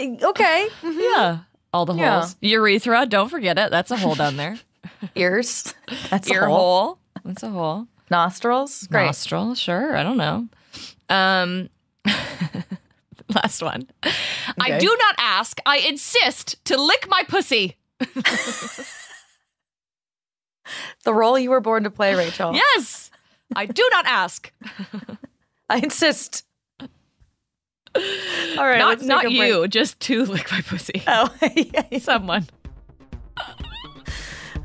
[0.00, 1.38] Okay, Yeah.
[1.72, 2.20] All the Yeah.
[2.20, 2.36] holes.
[2.40, 3.70] Urethra, don't forget it.
[3.72, 4.58] That's a hole down there.
[5.16, 5.74] ears.
[6.10, 6.56] That's Ear a hole.
[6.56, 6.98] hole.
[7.24, 7.88] That's a hole.
[8.10, 8.86] Nostrils.
[8.86, 9.06] Great.
[9.06, 9.96] Nostril, sure.
[9.96, 10.46] I don't know.
[11.10, 11.68] Um
[13.34, 13.88] last one.
[14.60, 15.60] I do not ask.
[15.66, 17.76] I insist to lick my pussy.
[21.04, 22.54] The role you were born to play, Rachel.
[22.54, 23.10] Yes.
[23.56, 24.52] I do not ask.
[25.70, 26.44] I insist.
[26.80, 28.02] All
[28.58, 29.48] right, not not a break.
[29.48, 31.02] you, just to lick my pussy.
[31.06, 31.98] Oh, yeah.
[31.98, 32.46] Someone.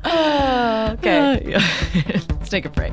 [0.04, 1.18] Oh, okay.
[1.18, 2.20] Uh, yeah.
[2.28, 2.92] Let's take a break.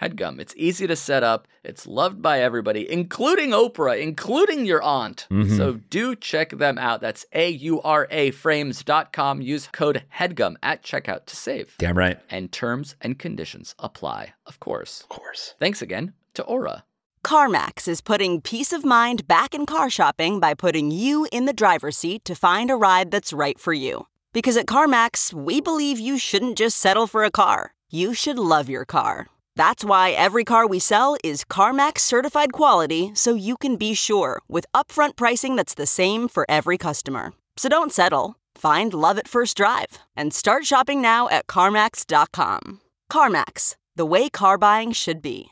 [0.00, 0.40] HEADGUM.
[0.40, 1.48] It's easy to set up.
[1.64, 5.26] It's loved by everybody, including Oprah, including your aunt.
[5.30, 5.56] Mm-hmm.
[5.56, 7.00] So do check them out.
[7.00, 9.42] That's A U R A frames.com.
[9.42, 11.74] Use code HEADGUM at checkout to save.
[11.78, 12.18] Damn right.
[12.30, 15.02] And terms and conditions apply, of course.
[15.02, 15.54] Of course.
[15.58, 16.84] Thanks again to Aura.
[17.24, 21.52] CarMax is putting peace of mind back in car shopping by putting you in the
[21.52, 24.06] driver's seat to find a ride that's right for you.
[24.32, 28.68] Because at CarMax, we believe you shouldn't just settle for a car, you should love
[28.68, 29.26] your car.
[29.58, 34.40] That's why every car we sell is CarMax certified quality so you can be sure
[34.46, 37.32] with upfront pricing that's the same for every customer.
[37.56, 38.36] So don't settle.
[38.54, 42.82] Find love at first drive and start shopping now at CarMax.com.
[43.10, 45.48] CarMax, the way car buying should be.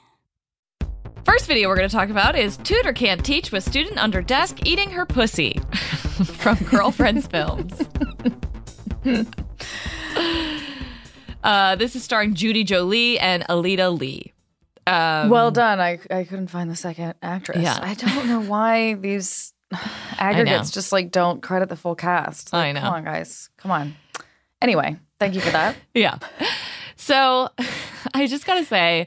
[1.25, 4.65] First video we're going to talk about is Tutor Can't Teach with Student Under Desk
[4.65, 5.55] Eating Her Pussy
[6.39, 7.83] from Girlfriends Films.
[11.47, 14.33] uh, this is starring Judy Jolie and Alita Lee.
[14.87, 15.81] Um, well done.
[15.81, 17.59] I, I couldn't find the second actress.
[17.59, 17.79] Yeah.
[17.81, 19.53] I don't know why these
[20.19, 22.53] aggregates just like don't credit the full cast.
[22.53, 22.81] I know.
[22.81, 23.49] Come on, guys.
[23.59, 23.95] Come on.
[24.61, 25.77] Anyway, thank you for that.
[25.95, 26.19] Yeah.
[26.97, 27.49] So
[28.15, 29.07] I just gotta say,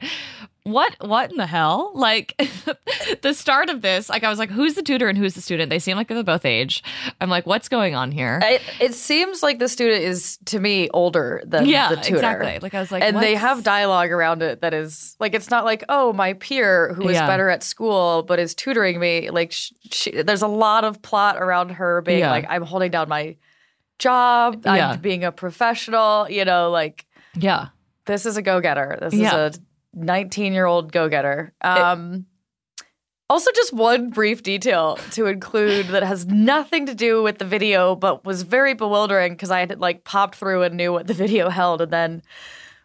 [0.64, 1.90] what what in the hell?
[1.94, 2.34] Like
[3.22, 5.70] the start of this, like I was like, who's the tutor and who's the student?
[5.70, 6.82] They seem like they're both age.
[7.20, 8.40] I'm like, what's going on here?
[8.42, 12.16] It, it seems like the student is to me older than yeah, the tutor.
[12.16, 12.58] exactly.
[12.60, 15.64] Like I was like, and they have dialogue around it that is like it's not
[15.64, 17.26] like oh my peer who is Yeah.
[17.26, 21.36] better at school but is tutoring me like sh- she, there's a lot of plot
[21.40, 22.30] around her being Yeah.
[22.30, 23.36] like i'm holding down my
[23.98, 24.90] job Yeah.
[24.92, 27.68] i'm being a professional you know like yeah.
[28.06, 29.46] this is a go-getter this Yeah.
[29.46, 29.60] is a
[29.94, 32.26] 19 year old go-getter um
[33.28, 37.94] also just one brief detail to include that has nothing to do with the video
[37.94, 41.48] but was very bewildering because i had like popped through and knew what the video
[41.48, 42.22] held and then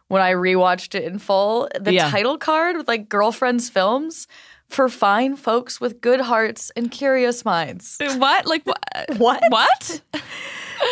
[0.07, 2.09] when i rewatched it in full the Yeah.
[2.09, 4.27] title card with like girlfriends films
[4.67, 8.47] for fine folks with good hearts and curious minds What?
[8.47, 9.09] Like what?
[9.17, 9.43] What?
[9.49, 10.01] What?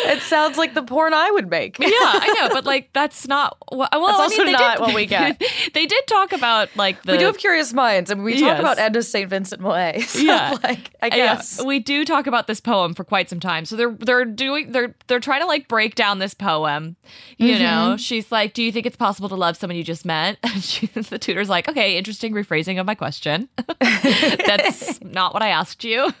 [0.06, 3.56] it sounds like the porn i would make yeah, I know, but like that's not.
[3.70, 5.42] Well, well I also mean, not did, what we get.
[5.74, 7.12] they did talk about like the.
[7.12, 8.60] we do have curious minds, and we talk Yes.
[8.60, 9.28] about Edna St.
[9.28, 10.00] Vincent Millay.
[10.06, 10.56] So, Yeah.
[10.62, 11.62] like, I Yeah, guess.
[11.64, 13.64] we do talk about this poem for quite some time.
[13.64, 16.96] So they're they're doing they're they're trying to like break down this poem.
[17.36, 17.62] You Mm-hmm.
[17.62, 20.62] know, she's like, "Do you think it's possible to love someone you just met?" And
[20.62, 23.48] she, the tutor's like, "Okay, interesting rephrasing of my question.
[23.80, 26.12] That's not what I asked you."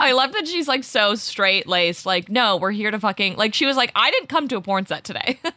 [0.00, 2.06] I love that she's like so straight laced.
[2.06, 3.54] Like, no, we're here to fucking like.
[3.54, 5.38] She was like, "I didn't come to a porn set today."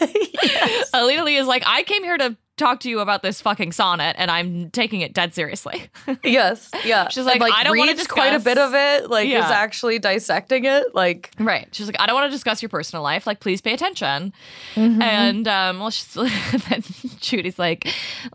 [0.00, 4.16] Alita Lee is like, "I came here to." Talk to you about this fucking sonnet,
[4.18, 5.88] and I'm taking it dead seriously.
[6.22, 7.08] Yes, yeah.
[7.08, 9.08] She's And, like, I don't wanna reads quite a bit of it.
[9.08, 9.46] Like, Yeah.
[9.46, 10.94] is actually dissecting it.
[10.94, 11.66] Like, Right.
[11.72, 13.26] She's like, I don't want to discuss your personal life.
[13.26, 14.34] Like, please pay attention.
[14.74, 15.00] Mm-hmm.
[15.00, 16.12] And um, well, she's
[16.68, 16.82] then
[17.20, 17.90] Judy's like,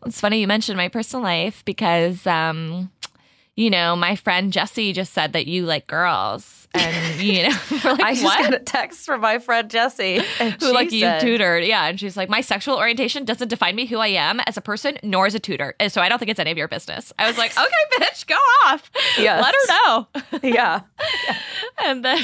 [0.08, 2.90] it's funny you mentioned my personal life because um,
[3.56, 7.50] you know, my friend Jesse just said that you like girls, and you know,
[7.86, 8.40] like, I just what?
[8.44, 10.20] got a text from my friend Jesse.
[10.60, 11.64] who like you said- tutored.
[11.64, 11.86] Yeah.
[11.88, 14.98] And she's like, my sexual orientation doesn't define me who I am as a person
[15.04, 15.74] nor as a tutor.
[15.80, 17.14] And so I don't think it's any of your business.
[17.18, 18.92] I was like, okay, bitch, go off.
[19.18, 20.08] Let her know.
[20.44, 20.82] Yeah,
[21.84, 22.24] and then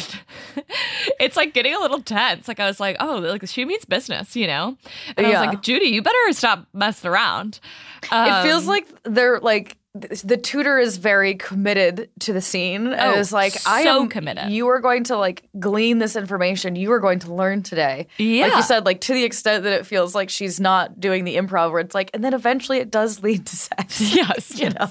[1.19, 2.47] it's like getting a little tense.
[2.47, 4.77] Like I was like, oh, like she means business, you know?
[5.17, 5.41] And I Yeah.
[5.41, 7.59] was like, Judy, you better stop messing around.
[8.03, 12.87] it feels Um, like they're like the tutor is very committed to the scene.
[12.87, 14.49] And Oh, it's like I so am committed.
[14.49, 16.77] You are going to like glean this information.
[16.77, 18.07] You are going to learn today.
[18.17, 18.55] like Yeah.
[18.55, 21.71] you said, like to the extent that it feels like she's not doing the improv,
[21.71, 23.99] where it's like, and then eventually it does lead to sex.
[24.15, 24.75] Yes, you yes.
[24.79, 24.89] know.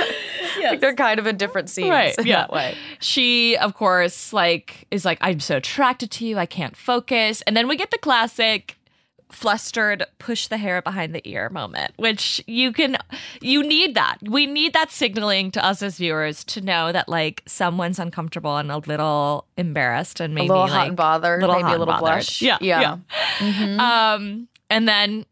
[0.62, 2.36] Like they're kind of in different scenes Right, in yeah.
[2.42, 2.76] that way.
[3.00, 7.42] She, of course, like is like, I'm so attracted to you, I can't focus.
[7.42, 8.76] And then we get the classic
[9.32, 12.96] flustered push the hair behind the ear moment which you can
[13.40, 14.18] you need that.
[14.22, 18.70] We need that signaling to us as viewers to know that like someone's uncomfortable and
[18.70, 21.98] a little embarrassed and maybe a little like hot and bothered, little maybe a little
[21.98, 22.42] blush.
[22.42, 22.98] yeah yeah.
[23.40, 24.14] yeah.
[24.14, 25.24] Um and then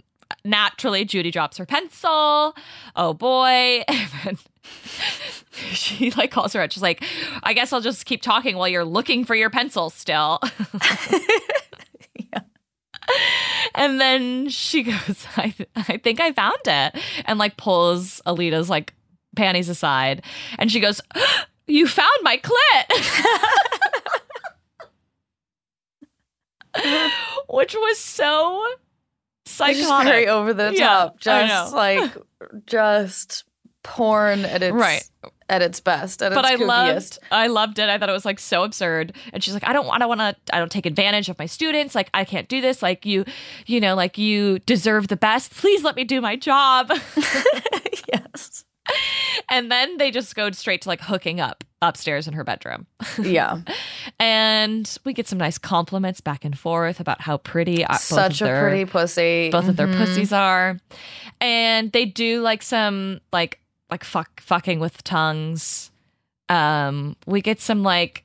[0.45, 2.57] naturally judy drops her pencil.
[2.97, 3.85] Oh boy.
[5.73, 6.73] She like calls her out.
[6.73, 7.03] She's like
[7.43, 10.41] i guess i'll just keep talking while you're looking for your pencil still
[13.75, 18.69] and then she goes I, th- I think i found it and like pulls alita's
[18.71, 18.93] like
[19.37, 20.23] panties aside
[20.59, 21.01] and she goes
[21.67, 23.31] you found my clit
[27.49, 28.65] which was so
[29.45, 31.21] psychotic just very over the Yeah, top.
[31.21, 32.17] Just like
[32.67, 33.45] just
[33.83, 35.03] porn at its Right.
[35.51, 36.23] At its best.
[36.23, 37.19] At but I loved.
[37.31, 37.89] I loved it.
[37.91, 39.15] I thought it was like so absurd.
[39.33, 41.47] And she's like, I don't want, I want to, I don't take advantage of my
[41.47, 41.95] students.
[41.95, 42.83] Like, I can't do this.
[42.83, 43.25] Like, you,
[43.67, 45.53] you know, like you deserve the best.
[45.53, 46.91] Please let me do my job.
[48.13, 48.65] yes.
[49.51, 52.87] and then they just go straight to like hooking up upstairs in her bedroom.
[53.23, 53.61] Yeah.
[54.19, 58.45] and we get some nice compliments back and forth about how pretty uh, Such a
[58.45, 59.51] their, pretty pussy.
[59.51, 59.97] both of their Mhm.
[59.99, 60.79] pussies are.
[61.41, 63.61] And they do like some like
[63.91, 65.91] like fuck fucking with tongues.
[66.49, 68.25] Um, we get some like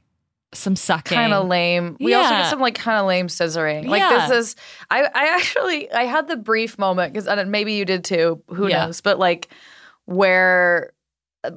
[0.54, 1.16] some sucking.
[1.16, 1.98] kind of lame.
[2.00, 2.42] We also Yeah.
[2.44, 3.88] get some like kind of lame scissoring.
[3.88, 4.28] Like Yeah.
[4.28, 4.56] this is
[4.90, 8.42] I I actually I had the brief moment because maybe you did too.
[8.48, 8.86] Who Yeah.
[8.86, 9.02] knows?
[9.02, 9.50] But like
[10.06, 10.92] where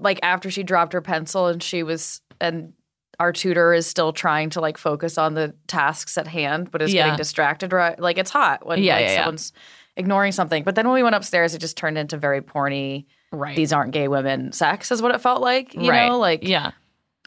[0.01, 2.73] like after she dropped her pencil and she was and
[3.21, 6.93] our tutor is still trying to like focus on the tasks at hand, but is
[6.93, 7.73] getting distracted.
[7.73, 7.99] Right?
[7.99, 9.17] Like it's hot when Yeah, like yeah, yeah.
[9.19, 9.53] someone's
[9.97, 10.63] ignoring something.
[10.65, 13.07] But then when we went upstairs, it just turned into very porny.
[13.33, 13.57] Right.
[13.57, 14.53] These aren't gay women.
[14.53, 15.75] Sex is what it felt like.
[15.75, 16.09] You right.
[16.09, 16.71] know, like yeah.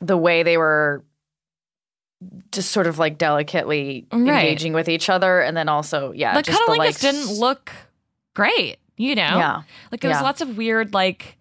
[0.01, 1.03] the way they were
[2.51, 4.19] just sort of like delicately Right.
[4.45, 7.71] engaging with each other, and then also yeah, the just the cunnilingus like didn't look
[8.35, 9.21] great, you know?
[9.37, 9.61] Yeah.
[9.91, 10.23] Like there was Yeah.
[10.23, 11.37] lots of weird, like,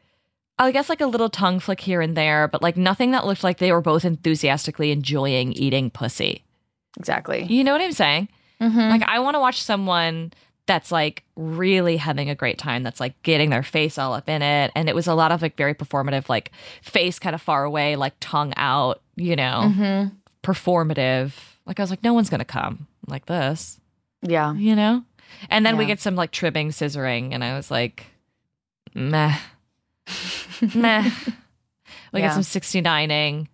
[0.59, 3.45] I guess like a little tongue flick here and there, but like nothing that looked
[3.45, 6.45] like they were both enthusiastically enjoying eating pussy.
[6.99, 7.45] exactly.
[7.45, 8.29] You know what I'm saying?
[8.61, 8.91] Mhm.
[8.91, 10.33] Like, I want to watch someone
[10.71, 14.41] that's like really having a great time, that's like getting their face all up in
[14.41, 14.71] it.
[14.77, 17.97] And it was a lot of like very performative, like face kind of far away,
[17.97, 20.13] like tongue out, you know, Mhm.
[20.45, 21.33] performative.
[21.67, 23.81] Like, I was like, no one's to come like this.
[24.23, 24.55] Yeah.
[24.55, 25.03] you know?
[25.49, 28.07] And then we get some like tribbing, scissoring, and I was like,
[28.95, 29.35] meh,
[30.75, 31.11] meh.
[32.13, 32.35] We Yeah.
[32.35, 33.49] get some 69ing.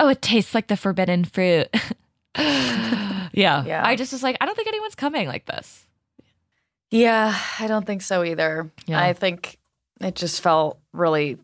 [0.00, 1.68] Oh, it tastes like the forbidden fruit.
[2.36, 3.64] yeah.
[3.64, 3.82] Yeah.
[3.84, 5.85] I just was like, I don't think anyone's coming like this.
[6.90, 8.70] Yeah, I don't think so either.
[8.86, 9.00] Yeah.
[9.02, 9.58] I think
[10.00, 11.36] it just felt really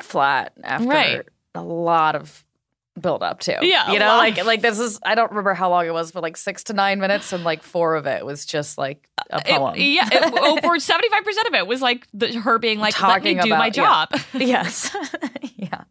[0.00, 1.22] flat after Right.
[1.54, 2.44] a lot of
[3.00, 3.56] build up too.
[3.62, 6.22] Yeah, You know, like like this is I don't remember how long it was, but
[6.22, 9.46] like six to nine minutes and like four of it was just like a It-
[9.56, 9.74] poem.
[9.78, 10.08] yeah.
[10.12, 10.22] It,
[10.64, 13.66] over 75% of it was like the, her being like, let me Talking do my
[13.68, 14.06] about- yeah.
[14.10, 14.20] job.
[14.34, 14.94] yes.
[15.56, 15.82] yeah.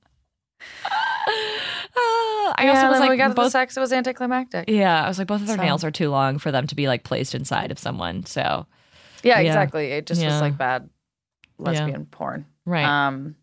[1.96, 4.70] Ah, I yeah, also was like, we got to the both, sex, it was anticlimactic.
[4.70, 6.76] yeah, I was like, both of their So- nails are too long for them to
[6.76, 8.26] be like placed inside of someone.
[8.26, 8.66] So,
[9.24, 9.48] Yeah, Yeah.
[9.48, 9.92] exactly.
[9.92, 10.28] It just Yeah.
[10.32, 10.90] was like bad
[11.58, 12.46] lesbian porn.
[12.66, 12.86] right.
[12.86, 13.36] Um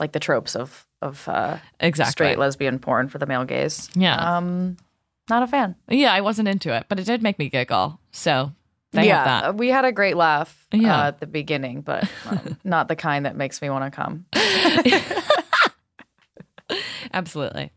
[0.00, 2.10] like the tropes of of uh exactly.
[2.12, 3.88] straight lesbian porn for the male gaze.
[3.94, 4.36] Yeah.
[4.36, 4.76] Um
[5.28, 5.74] not a fan.
[5.88, 7.98] Yeah, I wasn't into it, but it did make me giggle.
[8.12, 8.52] So
[8.92, 9.44] yeah, that.
[9.44, 11.02] uh, we had a great laugh Yeah.
[11.02, 14.24] uh, at the beginning, but um, not the kind that makes me want to come.
[17.12, 17.72] Absolutely.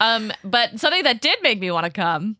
[0.00, 2.36] Um, but something that did make me want to come.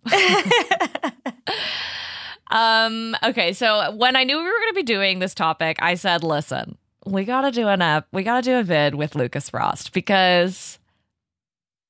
[2.50, 5.94] Um, okay, so when I knew we were going to be doing this topic, I
[5.94, 8.06] said, "Listen, we got to do an app.
[8.12, 10.78] We got to do a vid with Lucas Frost because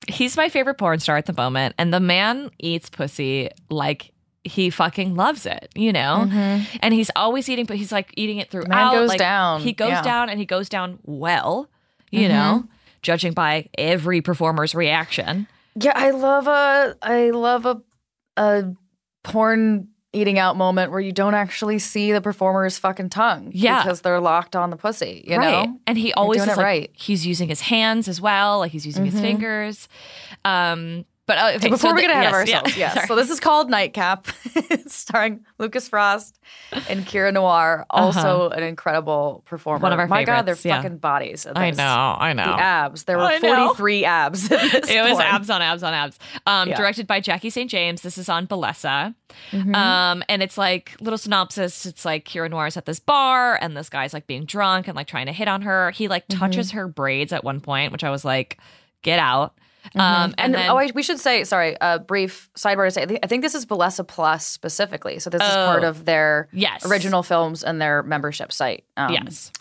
[0.07, 4.11] he's my favorite porn star at the moment, and the man eats pussy like."
[4.43, 6.25] He fucking loves it, you know,
[6.79, 8.69] and he's always eating, but he's like eating it throughout.
[8.69, 10.01] Man goes like, down, He goes yeah.
[10.01, 11.69] down, and he goes down well,
[12.11, 12.63] you know,
[13.01, 15.49] judging by every performer's reaction.
[15.75, 17.81] Yeah, I love a I love a
[18.37, 18.73] a
[19.23, 23.51] porn eating out moment where you don't actually see the performer's fucking tongue.
[23.53, 23.83] Yeah.
[23.83, 25.23] because they're locked on the pussy.
[25.27, 25.65] You right.
[25.67, 26.83] know, And he always is it like, right.
[26.91, 27.03] Mm-hmm.
[27.03, 29.87] he's using his hands as well, like he's using his fingers.
[30.45, 33.07] Um, but uh, okay, So before we get ahead of yes, ourselves, yeah, yes.
[33.07, 34.27] So this is called Nightcap,
[34.87, 36.39] starring Lucas Frost
[36.89, 39.77] and Kira Noir, also an incredible performer.
[39.77, 39.83] Uh-huh.
[39.85, 40.81] One of our My God, their favorites, yeah.
[40.81, 41.45] fucking bodies.
[41.53, 41.83] I know,
[42.19, 42.43] I know.
[42.45, 43.03] The abs.
[43.03, 46.17] There were 43 abs in this it was abs on abs on abs.
[46.47, 46.77] Um, Yeah.
[46.77, 47.69] Directed by Jackie St.
[47.69, 48.01] James.
[48.01, 49.13] This is on Bellessa.
[49.51, 49.75] Mm-hmm.
[49.75, 51.85] Um, and it's like little synopsis.
[51.85, 55.07] It's like Kira Noir's at this bar, and this guy's like being drunk and like
[55.07, 55.91] trying to hit on her.
[55.91, 56.39] He like Mm-hmm.
[56.39, 58.57] touches her braids at one point, which I was like,
[59.01, 59.53] get out.
[59.95, 63.03] Um, and, And, then, oh, I, we should say, sorry, a brief sidebar to say,
[63.03, 65.19] I think, I think this is Bellessa Plus specifically.
[65.19, 65.89] So this is part Oh.
[65.89, 66.85] of their Yes.
[66.85, 68.83] original films and their membership site.
[68.97, 69.51] Um, yes.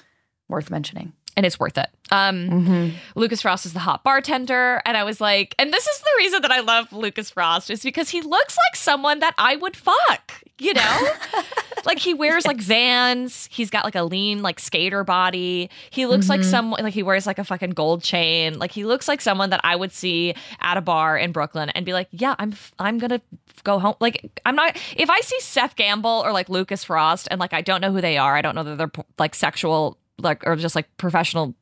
[0.49, 1.13] Worth mentioning.
[1.37, 1.89] And it's worth it.
[2.11, 2.97] Um, Mm-hmm.
[3.15, 6.43] Lucas Frost is the hot bartender, and I was like, and this is the reason
[6.43, 10.33] that I love Lucas Frost is because he looks like someone that I would fuck,
[10.59, 11.09] you know?
[11.85, 15.69] like he wears like Vans, he's got like a lean like skater body.
[15.91, 18.59] He looks like someone like he wears like a fucking gold chain.
[18.59, 21.85] Like he looks like someone that I would see at a bar in Brooklyn and
[21.85, 23.21] be like, yeah, I'm I'm gonna
[23.65, 23.95] go home.
[24.01, 27.61] Like I'm not if I see Seth Gamble or like Lucas Frost and like I
[27.61, 30.75] don't know who they are, I don't know that they're like sexual like or just
[30.75, 31.55] like professional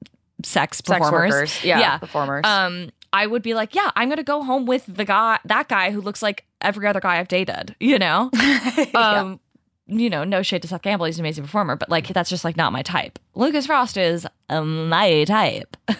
[0.42, 1.30] sex Sex performers.
[1.32, 1.64] workers.
[1.64, 2.44] Yeah, performers.
[2.44, 5.90] Um, I would be like, yeah, I'm gonna go home with the guy, that guy
[5.92, 7.76] who looks like every other guy I've dated.
[7.80, 8.30] You know,
[8.94, 9.38] um,
[9.86, 12.44] you know, no shade to Seth Gamble, he's an amazing performer, but like that's just
[12.44, 13.18] like not my type.
[13.34, 15.76] Lucas Frost is um, my type.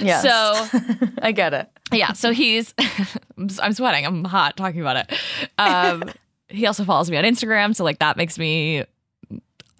[0.00, 0.78] Yeah, So
[1.22, 1.68] I get it.
[1.92, 2.72] yeah, so he's
[3.36, 5.18] I'm I'm sweating, I'm hot talking about it.
[5.58, 6.04] Um,
[6.48, 8.84] he also follows me on Instagram, so like that makes me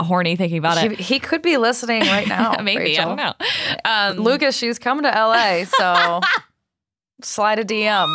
[0.01, 0.99] horny thinking about He, it.
[1.01, 2.57] he could be listening right now.
[2.63, 3.11] Maybe Rachel.
[3.11, 3.35] I don't know.
[3.85, 6.21] Um, Lucas, she's coming to LA, so
[7.23, 8.15] slide a DM.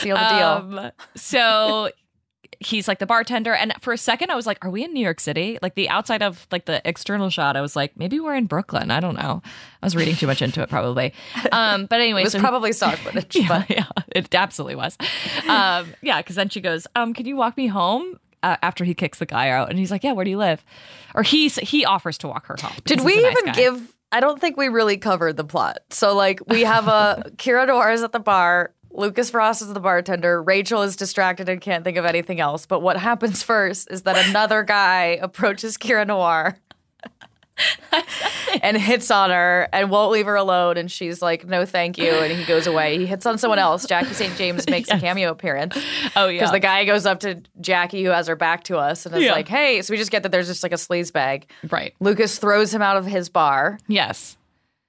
[0.00, 0.78] Seal the deal.
[0.80, 1.90] Um, so
[2.60, 5.00] he's like the bartender, and for a second I was like, "Are we in New
[5.02, 8.34] York City?" Like the outside of like the external shot, I was like, "Maybe we're
[8.36, 9.42] in Brooklyn." I don't know.
[9.82, 11.12] I was reading too much into it, probably.
[11.50, 14.76] Um, but anyway, it was so he- probably stock footage, yeah, but yeah, it absolutely
[14.76, 14.96] was.
[15.48, 18.94] Um, yeah, because then she goes, um, "Can you walk me home?" Uh, after he
[18.94, 20.64] kicks the guy out, and he's like, "Yeah, where do you live?"
[21.14, 22.72] Or he's he offers to walk her home.
[22.84, 23.52] Did we nice even guy.
[23.52, 23.94] give?
[24.10, 25.78] I don't think we really covered the plot.
[25.90, 29.80] So, like, we have a Kira Noir is at the bar Lucas Frost is the
[29.80, 30.42] bartender.
[30.42, 32.66] Rachel is distracted and can't think of anything else.
[32.66, 36.56] But what happens first is that another guy approaches Kira Noir
[38.62, 40.76] and hits on her and won't leave her alone.
[40.76, 42.10] And she's like, no, thank you.
[42.10, 42.98] And he goes away.
[42.98, 43.86] He hits on someone else.
[43.86, 44.34] Jackie St.
[44.36, 45.76] James makes a cameo appearance.
[46.16, 46.40] Oh yeah.
[46.40, 49.22] Because the guy goes up to Jackie, who has her back to us, and is
[49.22, 49.32] Yeah.
[49.32, 49.82] like, hey.
[49.82, 51.50] So we just get that there's just like a sleaze bag.
[51.70, 51.94] right.
[52.00, 54.36] Lucas throws him out of his bar Yes.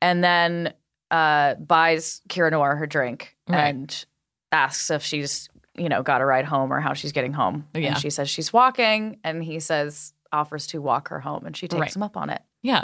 [0.01, 0.73] and then
[1.11, 3.67] uh, buys Kira Noir her drink Right.
[3.69, 4.05] and
[4.51, 7.67] asks if she's, you know, got a ride home or how she's getting home.
[7.73, 7.89] Yeah.
[7.89, 11.67] And she says she's walking, and he says, offers to walk her home, and she
[11.67, 11.95] takes Right.
[11.95, 12.41] him up on it.
[12.63, 12.83] Yeah.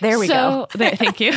[0.00, 0.66] There we go.
[0.70, 1.32] so, thank you.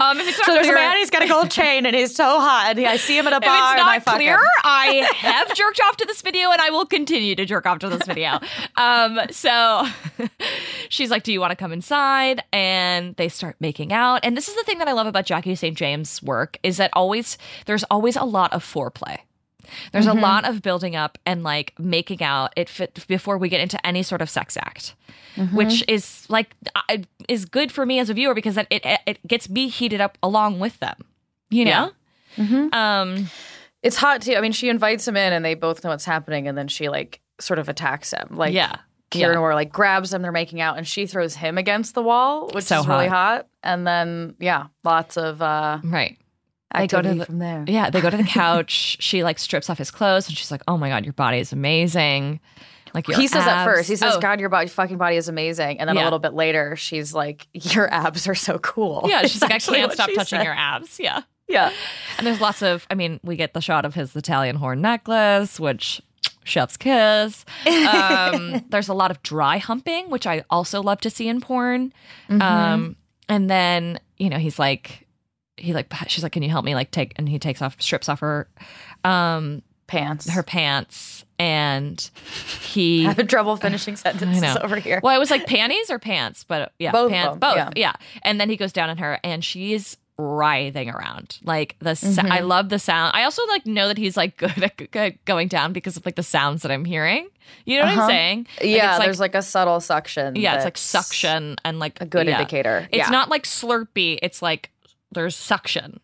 [0.00, 2.14] um, if it's not So there's a man, he's got a gold chain, and he's
[2.14, 4.16] so hot, and I see him at a if bar, it's and I not fuck
[4.16, 4.46] clear, him.
[4.64, 7.88] I have jerked off to this video and I will continue to jerk off to
[7.88, 8.40] this video.
[8.76, 9.86] Um, so
[10.88, 12.42] she's like, Do you want to come inside?
[12.52, 14.20] And they start making out.
[14.24, 15.76] And this is the thing that I love about Jackie St.
[15.76, 19.18] James' work is that always there's always a lot of foreplay.
[19.92, 20.18] There's Mm-hmm.
[20.18, 23.84] a lot of building up and like making out it fit before we get into
[23.86, 24.94] any sort of sex act,
[25.36, 25.56] Mm-hmm.
[25.56, 29.26] which is like I- is good for me as a viewer because it it, it
[29.26, 30.96] gets me heated up along with them.
[31.50, 31.90] You know.
[32.36, 32.74] Mm-hmm.
[32.74, 33.26] Um.
[33.82, 34.34] It's hot too.
[34.34, 36.88] I mean, she invites him in, and they both know what's happening, and then she
[36.88, 38.28] like sort of attacks him.
[38.32, 38.74] Like, Yeah.
[39.10, 39.54] Kieran Yeah.
[39.54, 42.80] Like grabs him, they're making out, and she throws him against the wall, which So
[42.80, 43.46] is really hot.
[43.62, 46.18] And then, yeah, lots of uh, Right.
[46.74, 47.64] They go to the- from there.
[47.66, 48.96] Yeah, they go to the couch.
[49.00, 51.52] she like strips off his clothes and she's like, "Oh my god, your body is
[51.52, 52.40] amazing."
[52.94, 53.88] Like He says that first.
[53.88, 56.32] He says, Oh, "God, your body, fucking body is amazing." And then a little bit
[56.34, 60.38] later, she's like, "Your abs are so cool." Yeah, she's like, "I can't stop touching
[60.38, 60.44] said.
[60.44, 61.22] your abs." Yeah.
[61.50, 61.72] Yeah,
[62.18, 65.58] And there's lots of I mean, we get the shot of his Italian horn necklace,
[65.58, 66.02] which
[66.44, 67.46] chef's kiss.
[67.66, 71.90] Um, there's a lot of dry humping, which I also love to see in porn.
[72.28, 72.42] Mm-hmm.
[72.42, 72.96] Um,
[73.30, 75.06] and then, you know, he's like
[75.58, 78.08] he like she's like, "Can you help me like take?" And he takes off strips
[78.08, 78.48] off her
[79.04, 80.28] um pants.
[80.30, 82.10] her pants and
[82.60, 85.00] he having trouble finishing sentences over here.
[85.02, 87.70] Well, it was like panties or pants, but yeah, Both pants, both, yeah.
[87.76, 87.92] yeah.
[88.22, 91.38] And then he goes down on her, and she's writhing around.
[91.44, 93.12] Like the, sa- I love the sound.
[93.14, 96.22] I also like know that he's like good at going down because of like the
[96.24, 97.28] sounds that I'm hearing.
[97.64, 98.08] You know what I'm Uh-huh.
[98.08, 98.46] saying?
[98.60, 100.34] Like, yeah, it's, like, there's like a subtle suction.
[100.36, 102.36] yeah, it's like suction and like A good yeah.
[102.38, 102.88] indicator.
[102.90, 103.10] It's yeah.
[103.10, 104.18] not like slurpy.
[104.20, 104.70] It's like
[105.12, 106.00] there's suction.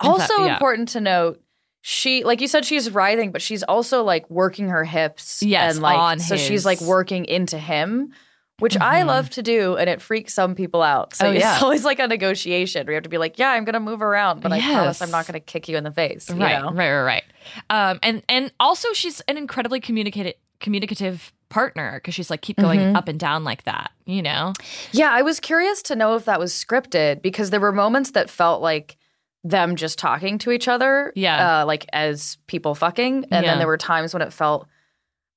[0.00, 0.54] Also yeah.
[0.54, 1.42] important to note,
[1.80, 5.42] she like you said, she's writhing, but she's also like working her hips.
[5.42, 8.12] Yes, and like on so she's like working into him,
[8.58, 11.14] which I love to do, and it freaks some people out.
[11.14, 11.54] So Oh, yeah.
[11.54, 14.02] it's always like a negotiation where you have to be like, yeah, I'm gonna move
[14.02, 16.28] around, but I promise I'm not gonna kick you in the face.
[16.28, 16.72] you right, know?
[16.72, 17.24] right, right, right.
[17.70, 22.80] Um, and and also she's an incredibly communicative communicative partner because she's like keep going
[22.80, 22.96] Mm-hmm.
[22.96, 23.90] up and down like that.
[24.04, 24.52] You know?
[24.92, 28.28] Yeah, I was curious to know if that was scripted because there were moments that
[28.30, 28.96] felt like
[29.44, 31.12] them just talking to each other.
[31.14, 31.60] Yeah.
[31.62, 33.26] Uh, like as people fucking.
[33.30, 33.52] And Yeah.
[33.52, 34.66] then there were times when it felt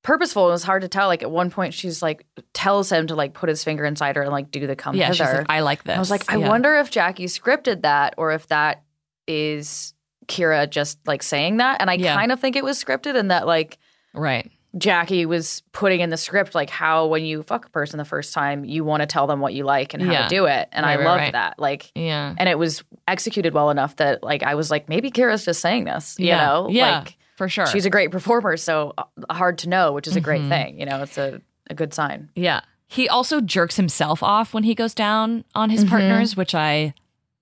[0.01, 0.45] purposeful.
[0.45, 1.07] And it was hard to tell.
[1.07, 4.23] Like at one point, she's like, tells him to like put his finger inside her
[4.23, 5.15] and like do the come Yeah, hither.
[5.15, 5.95] she's like, I like this.
[5.95, 6.47] I was like, I Yeah.
[6.49, 8.81] wonder if Jackie scripted that or if that
[9.27, 9.93] is
[10.27, 11.79] Kira just like saying that.
[11.81, 12.15] And I Yeah.
[12.15, 13.77] kind of think it was scripted and that like
[14.13, 14.49] Right.
[14.77, 18.33] Jackie was putting in the script like how when you fuck a person the first
[18.33, 20.23] time, you want to tell them what you like and how Yeah.
[20.27, 20.69] to do it.
[20.71, 21.33] And Right, I right, loved right.
[21.33, 21.59] that.
[21.59, 22.35] Like Yeah.
[22.37, 25.85] and it was executed well enough that like I was like, maybe Kira's just saying
[25.85, 26.45] this, you yeah.
[26.45, 26.67] know?
[26.69, 26.99] Yeah.
[26.99, 27.65] Like for sure.
[27.67, 29.03] she's a great performer, so uh,
[29.33, 30.49] hard to know, which is a great Mhm.
[30.49, 30.79] thing.
[30.79, 32.29] You know, it's a, a good sign.
[32.35, 32.61] yeah.
[32.91, 36.95] He also jerks himself off when he goes down on his partners, which I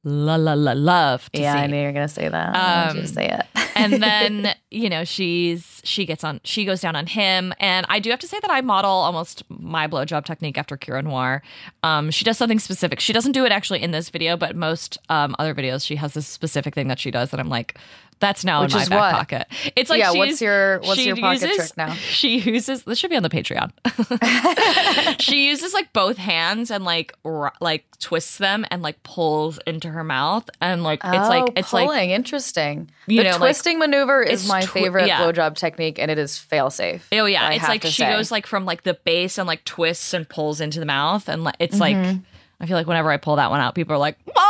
[0.04, 1.44] la la la love to Mm-hmm.
[1.44, 1.60] yeah, see.
[1.60, 2.56] I knew you were gonna say that.
[2.56, 3.46] I wanted you Um, say it.
[3.78, 7.54] And then you know she's she gets on she goes down on him.
[7.60, 11.04] And i do have to say that i model almost my blowjob technique after kira
[11.04, 11.42] noir.
[11.84, 13.00] Um, she does something specific.
[13.00, 16.14] She doesn't do it actually in this video but most um, other videos she has
[16.14, 17.78] this specific thing that she does that i'm like
[18.20, 19.12] that's now Which in my back what?
[19.14, 21.94] pocket it's like Yeah, what's your- what's your pocket uses- trick now?
[21.94, 23.72] she uses this should be on the patreon
[25.20, 29.90] she uses like both hands and like r- like twists them and like pulls into
[29.90, 31.88] her mouth and like it's like Oh, it's pulling.
[31.88, 32.90] like interesting.
[33.08, 35.20] you the know, like, twisting maneuver is my favorite yeah.
[35.22, 37.08] blowjob technique, and it is fail safe.
[37.12, 38.12] Oh yeah, I it's like she say.
[38.12, 41.44] goes like from like the base and like twists and pulls into the mouth, and
[41.44, 42.20] like it's like Mm-hmm.
[42.60, 44.47] I feel like whenever I pull that one out, people are like, ah!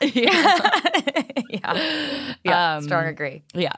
[0.14, 0.70] yeah,
[1.50, 2.74] yeah, yeah.
[2.76, 3.42] Um, strong agree.
[3.54, 3.72] yeah.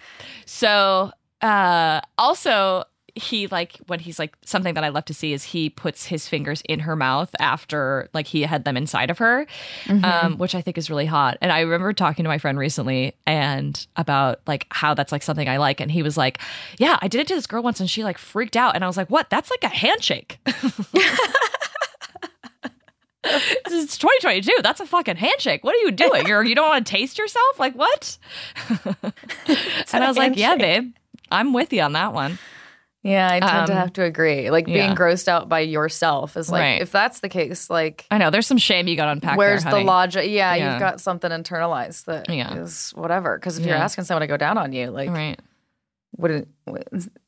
[0.47, 1.11] So
[1.43, 5.71] uh, also he like when he's like something that I love to see is he
[5.71, 9.45] puts his fingers in her mouth after like he had them inside of her,
[9.87, 10.05] Mm-hmm.
[10.05, 11.37] um, which I think is really hot.
[11.41, 15.49] And I remember talking to my friend recently and about like how that's like something
[15.49, 16.39] I like, and he was like,
[16.79, 18.87] "Yeah, I did it to this girl once, and she like freaked out." And I
[18.87, 19.31] was like, "What?
[19.31, 20.39] That's like a handshake."
[23.25, 24.53] it's 2022.
[24.63, 25.65] That's a fucking handshake.
[25.65, 26.27] What are you doing?
[26.27, 27.59] You're you don't want to taste yourself?
[27.59, 28.19] Like what?
[29.93, 30.93] and I was like, yeah, babe,
[31.31, 32.39] I'm with you on that one.
[33.05, 34.51] Yeah, I tend to Um, have to agree.
[34.51, 34.95] Like being yeah.
[34.95, 36.83] grossed out by yourself is like, Right.
[36.83, 39.39] if that's the case, like, I know there's some shame you got to unpack.
[39.39, 40.25] where's there, the logic?
[40.29, 40.73] Yeah, Yeah.
[40.73, 43.01] you've got something internalized that is Yeah.
[43.01, 43.39] whatever.
[43.39, 45.39] Because if you're asking someone to go down on you, like, Right.
[46.17, 46.49] Wouldn't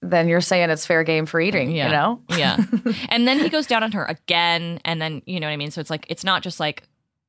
[0.02, 1.70] then you're saying it's fair game for eating?
[1.70, 1.86] Yeah.
[1.86, 2.22] You know?
[2.30, 2.56] Yeah.
[3.08, 4.80] and then he goes down on her again.
[4.84, 5.70] And then, you know what I mean?
[5.70, 6.84] So it's like, it's not just like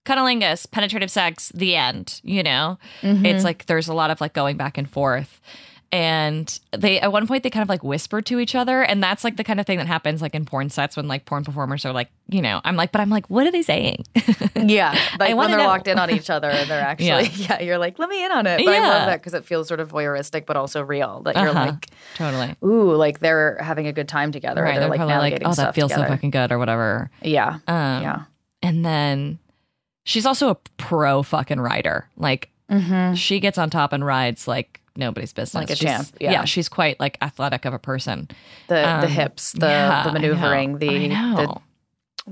[0.06, 2.80] cunnilingus, penetrative sex, the end, you know?
[3.02, 3.26] Mm-hmm.
[3.26, 5.41] It's like there's a lot of like going back and forth.
[5.94, 8.82] And they, at one point, they kind of like whisper to each other.
[8.82, 11.26] And that's like the kind of thing that happens like in porn sets when like
[11.26, 14.06] porn performers are like, you know, I'm like, but I'm like, what are they saying?
[14.64, 15.66] Yeah, like when they're know.
[15.66, 17.22] locked in on each other and they're actually, Yeah.
[17.34, 18.64] yeah, you're like, let me in on it.
[18.64, 21.22] But I love that because it feels sort of voyeuristic, but also real.
[21.24, 21.66] That you're Uh-huh.
[21.72, 22.56] like, totally.
[22.64, 24.62] ooh, like they're having a good time together.
[24.62, 24.74] Right.
[24.80, 26.08] They're, They're like like, oh, that stuff feels together.
[26.10, 27.10] so fucking good or whatever.
[27.24, 28.22] Yeah, Um, yeah.
[28.62, 29.39] And then
[30.06, 32.08] she's also a pro fucking rider.
[32.18, 32.50] Like
[33.16, 35.56] she gets on top and rides like nobody's business.
[35.56, 36.46] Like a She's- champ, yeah.
[36.46, 38.28] she's quite like athletic of a person.
[38.68, 41.62] The the Um, hips, the yeah, the maneuvering, the the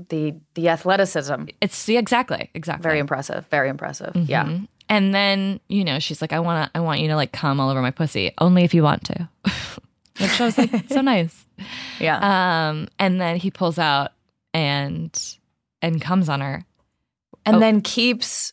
[0.08, 1.46] the the athleticism.
[1.60, 2.82] It's yeah, exactly, exactly.
[2.82, 3.44] Very impressive.
[3.50, 4.12] Very impressive.
[4.14, 4.44] Yeah.
[4.44, 4.68] Mhm.
[4.88, 7.60] And then you know she's like, I want to, I want you to like come
[7.60, 9.28] all over my pussy, only if you want to.
[10.20, 11.46] Which I was like, so nice.
[11.98, 12.18] Yeah.
[12.70, 14.12] Um, and then he pulls out
[14.52, 15.10] and
[15.80, 16.64] and comes on her.
[17.46, 17.60] and oh.
[17.60, 18.52] then keeps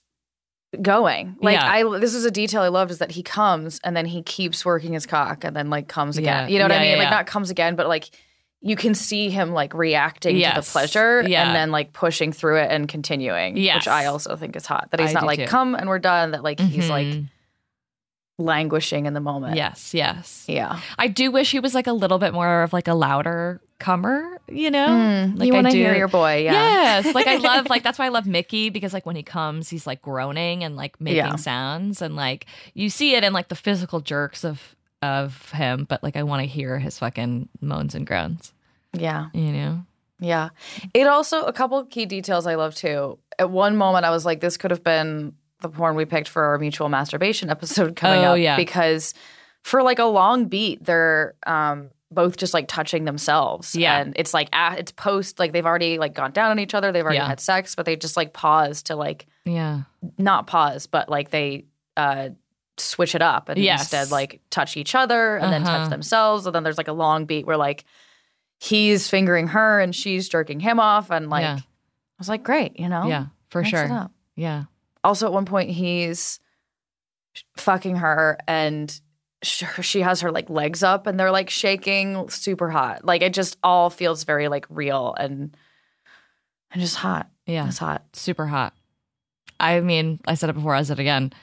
[0.82, 1.36] going.
[1.41, 1.72] Like Yeah.
[1.72, 4.65] I this is a detail I loved is that he comes and then he keeps
[4.65, 6.49] working his cock and then like comes again.
[6.49, 6.53] Yeah.
[6.53, 6.97] You know what Yeah, I mean?
[6.99, 8.09] like not comes again, but like
[8.61, 12.72] you can see him like reacting to the pleasure and then like pushing through it
[12.72, 13.55] and continuing.
[13.55, 13.78] Yes.
[13.78, 14.89] Which I also think is hot.
[14.91, 15.45] That he's I not like too.
[15.45, 17.30] come and we're done, that like he's like Mhm.
[18.39, 19.55] languishing in the moment.
[19.55, 20.45] yes, yes.
[20.47, 20.80] Yeah.
[20.97, 24.39] I do wish he was like a little bit more of like a louder comer,
[24.47, 24.88] you know?
[24.88, 26.51] Mm, like you I want to do- hear your boy, yeah.
[27.01, 27.13] Yes.
[27.15, 29.86] Like I love like that's why I love Mickey because like when he comes, he's
[29.88, 31.36] like groaning and like making Yeah.
[31.36, 36.01] sounds and like you see it in like the physical jerks of of him, but
[36.03, 38.51] like I want to hear his fucking moans and groans,
[38.93, 39.28] Yeah.
[39.34, 39.86] you know?
[40.19, 40.49] Yeah.
[40.95, 43.19] It also, a couple key details I love too.
[43.38, 46.43] At one moment, I was like, this could have been the porn we picked for
[46.45, 48.39] our mutual masturbation episode coming Oh, up.
[48.39, 48.55] yeah.
[48.57, 49.13] Because
[49.61, 53.76] for like a long beat, they're um, both just like touching themselves.
[53.76, 53.99] Yeah.
[53.99, 56.91] And it's like, ah, it's post, like they've already like gone down on each other.
[56.91, 57.28] They've already Yeah.
[57.28, 59.82] had sex, but they just like pause to like, Yeah.
[60.18, 61.66] not pause, but like they,
[61.97, 62.30] uh,
[62.80, 63.82] switch it up and Yes.
[63.82, 65.89] instead like touch each other and then touch Uh-huh.
[65.89, 67.84] themselves and then there's like a long beat where like
[68.60, 71.55] he's fingering her and she's jerking him off and like Yeah.
[71.58, 74.10] I was like great you know Yeah, for Mix sure.
[74.36, 74.66] Yeah.
[75.03, 76.39] also at one point he's
[77.55, 79.01] fucking her and
[79.43, 83.55] she has her like legs up and they're like shaking super hot like it just
[83.63, 85.55] all feels very like real and
[86.71, 87.67] and just hot Yeah.
[87.67, 88.73] it's hot Super hot.
[89.59, 91.33] I mean, I said it before, I said it again.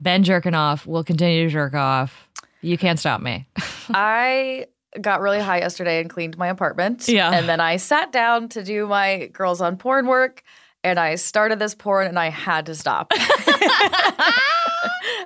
[0.00, 2.28] Ben jerking off will continue to jerk off.
[2.62, 3.46] You can't stop me.
[3.90, 4.66] I
[5.00, 7.08] got really high yesterday and cleaned my apartment.
[7.08, 7.30] Yeah.
[7.30, 10.42] And then I sat down to do my girls on porn work
[10.84, 13.12] and I started this porn and I had to stop.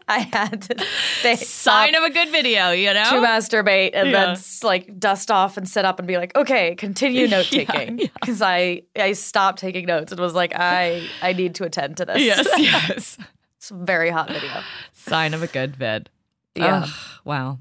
[0.09, 0.87] I had to
[1.19, 3.03] stay, Sign of a good video, you know?
[3.05, 4.27] to masturbate and Yeah.
[4.35, 7.99] then like dust off and sit up and be like, okay, continue note taking.
[7.99, 8.07] yeah.
[8.21, 12.05] Because I I stopped taking notes and was like, I I need to attend to
[12.05, 12.23] this.
[12.23, 13.19] yes, yes.
[13.57, 14.63] it's a very hot video.
[14.93, 16.09] Sign of a good vid.
[16.55, 16.85] Yeah.
[16.85, 16.91] Ugh,
[17.25, 17.59] wow.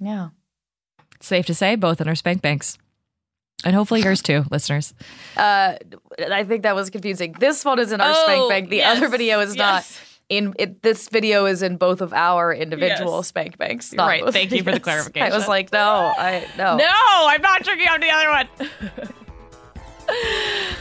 [0.00, 0.30] Yeah.
[1.20, 2.76] Safe to say, both in our spank banks.
[3.64, 4.94] And hopefully yours too, listeners.
[5.36, 5.74] Uh,
[6.30, 7.34] I think that was confusing.
[7.40, 8.68] This one is in our Oh, spank bank.
[8.70, 9.58] The yes, other video is yes.
[9.58, 10.54] not in.
[10.58, 13.26] It, this video is in both of our individual Yes.
[13.28, 13.92] spank banks.
[13.96, 15.32] Right, thank you for the clarification.
[15.32, 16.76] I was like, no, I no.
[16.76, 16.86] No,
[17.26, 19.10] I'm not drinking on the other one.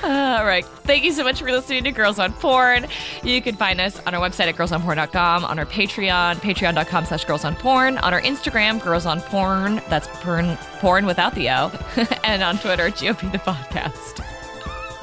[0.04, 0.64] All right.
[0.66, 2.88] Thank you so much for listening to Girls on Porn.
[3.24, 7.44] You can find us on our website at girlsonporn.com, on our Patreon, patreon.com slash girls
[7.44, 11.72] on porn, on our Instagram, girls on porn, that's porn, porn without the O,
[12.24, 14.24] and on Twitter, GOP the podcast.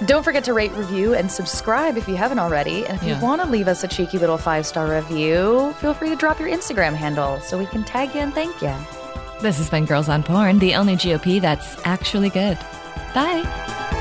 [0.06, 2.86] Don't forget to rate, review, and subscribe if you haven't already.
[2.86, 3.16] And if Yeah.
[3.16, 6.40] you want to leave us a cheeky little five star review, feel free to drop
[6.40, 8.74] your Instagram handle so we can tag you and thank you.
[9.40, 12.58] This has been Girls on Porn, the only GOP that's actually good.
[13.14, 14.00] Bye.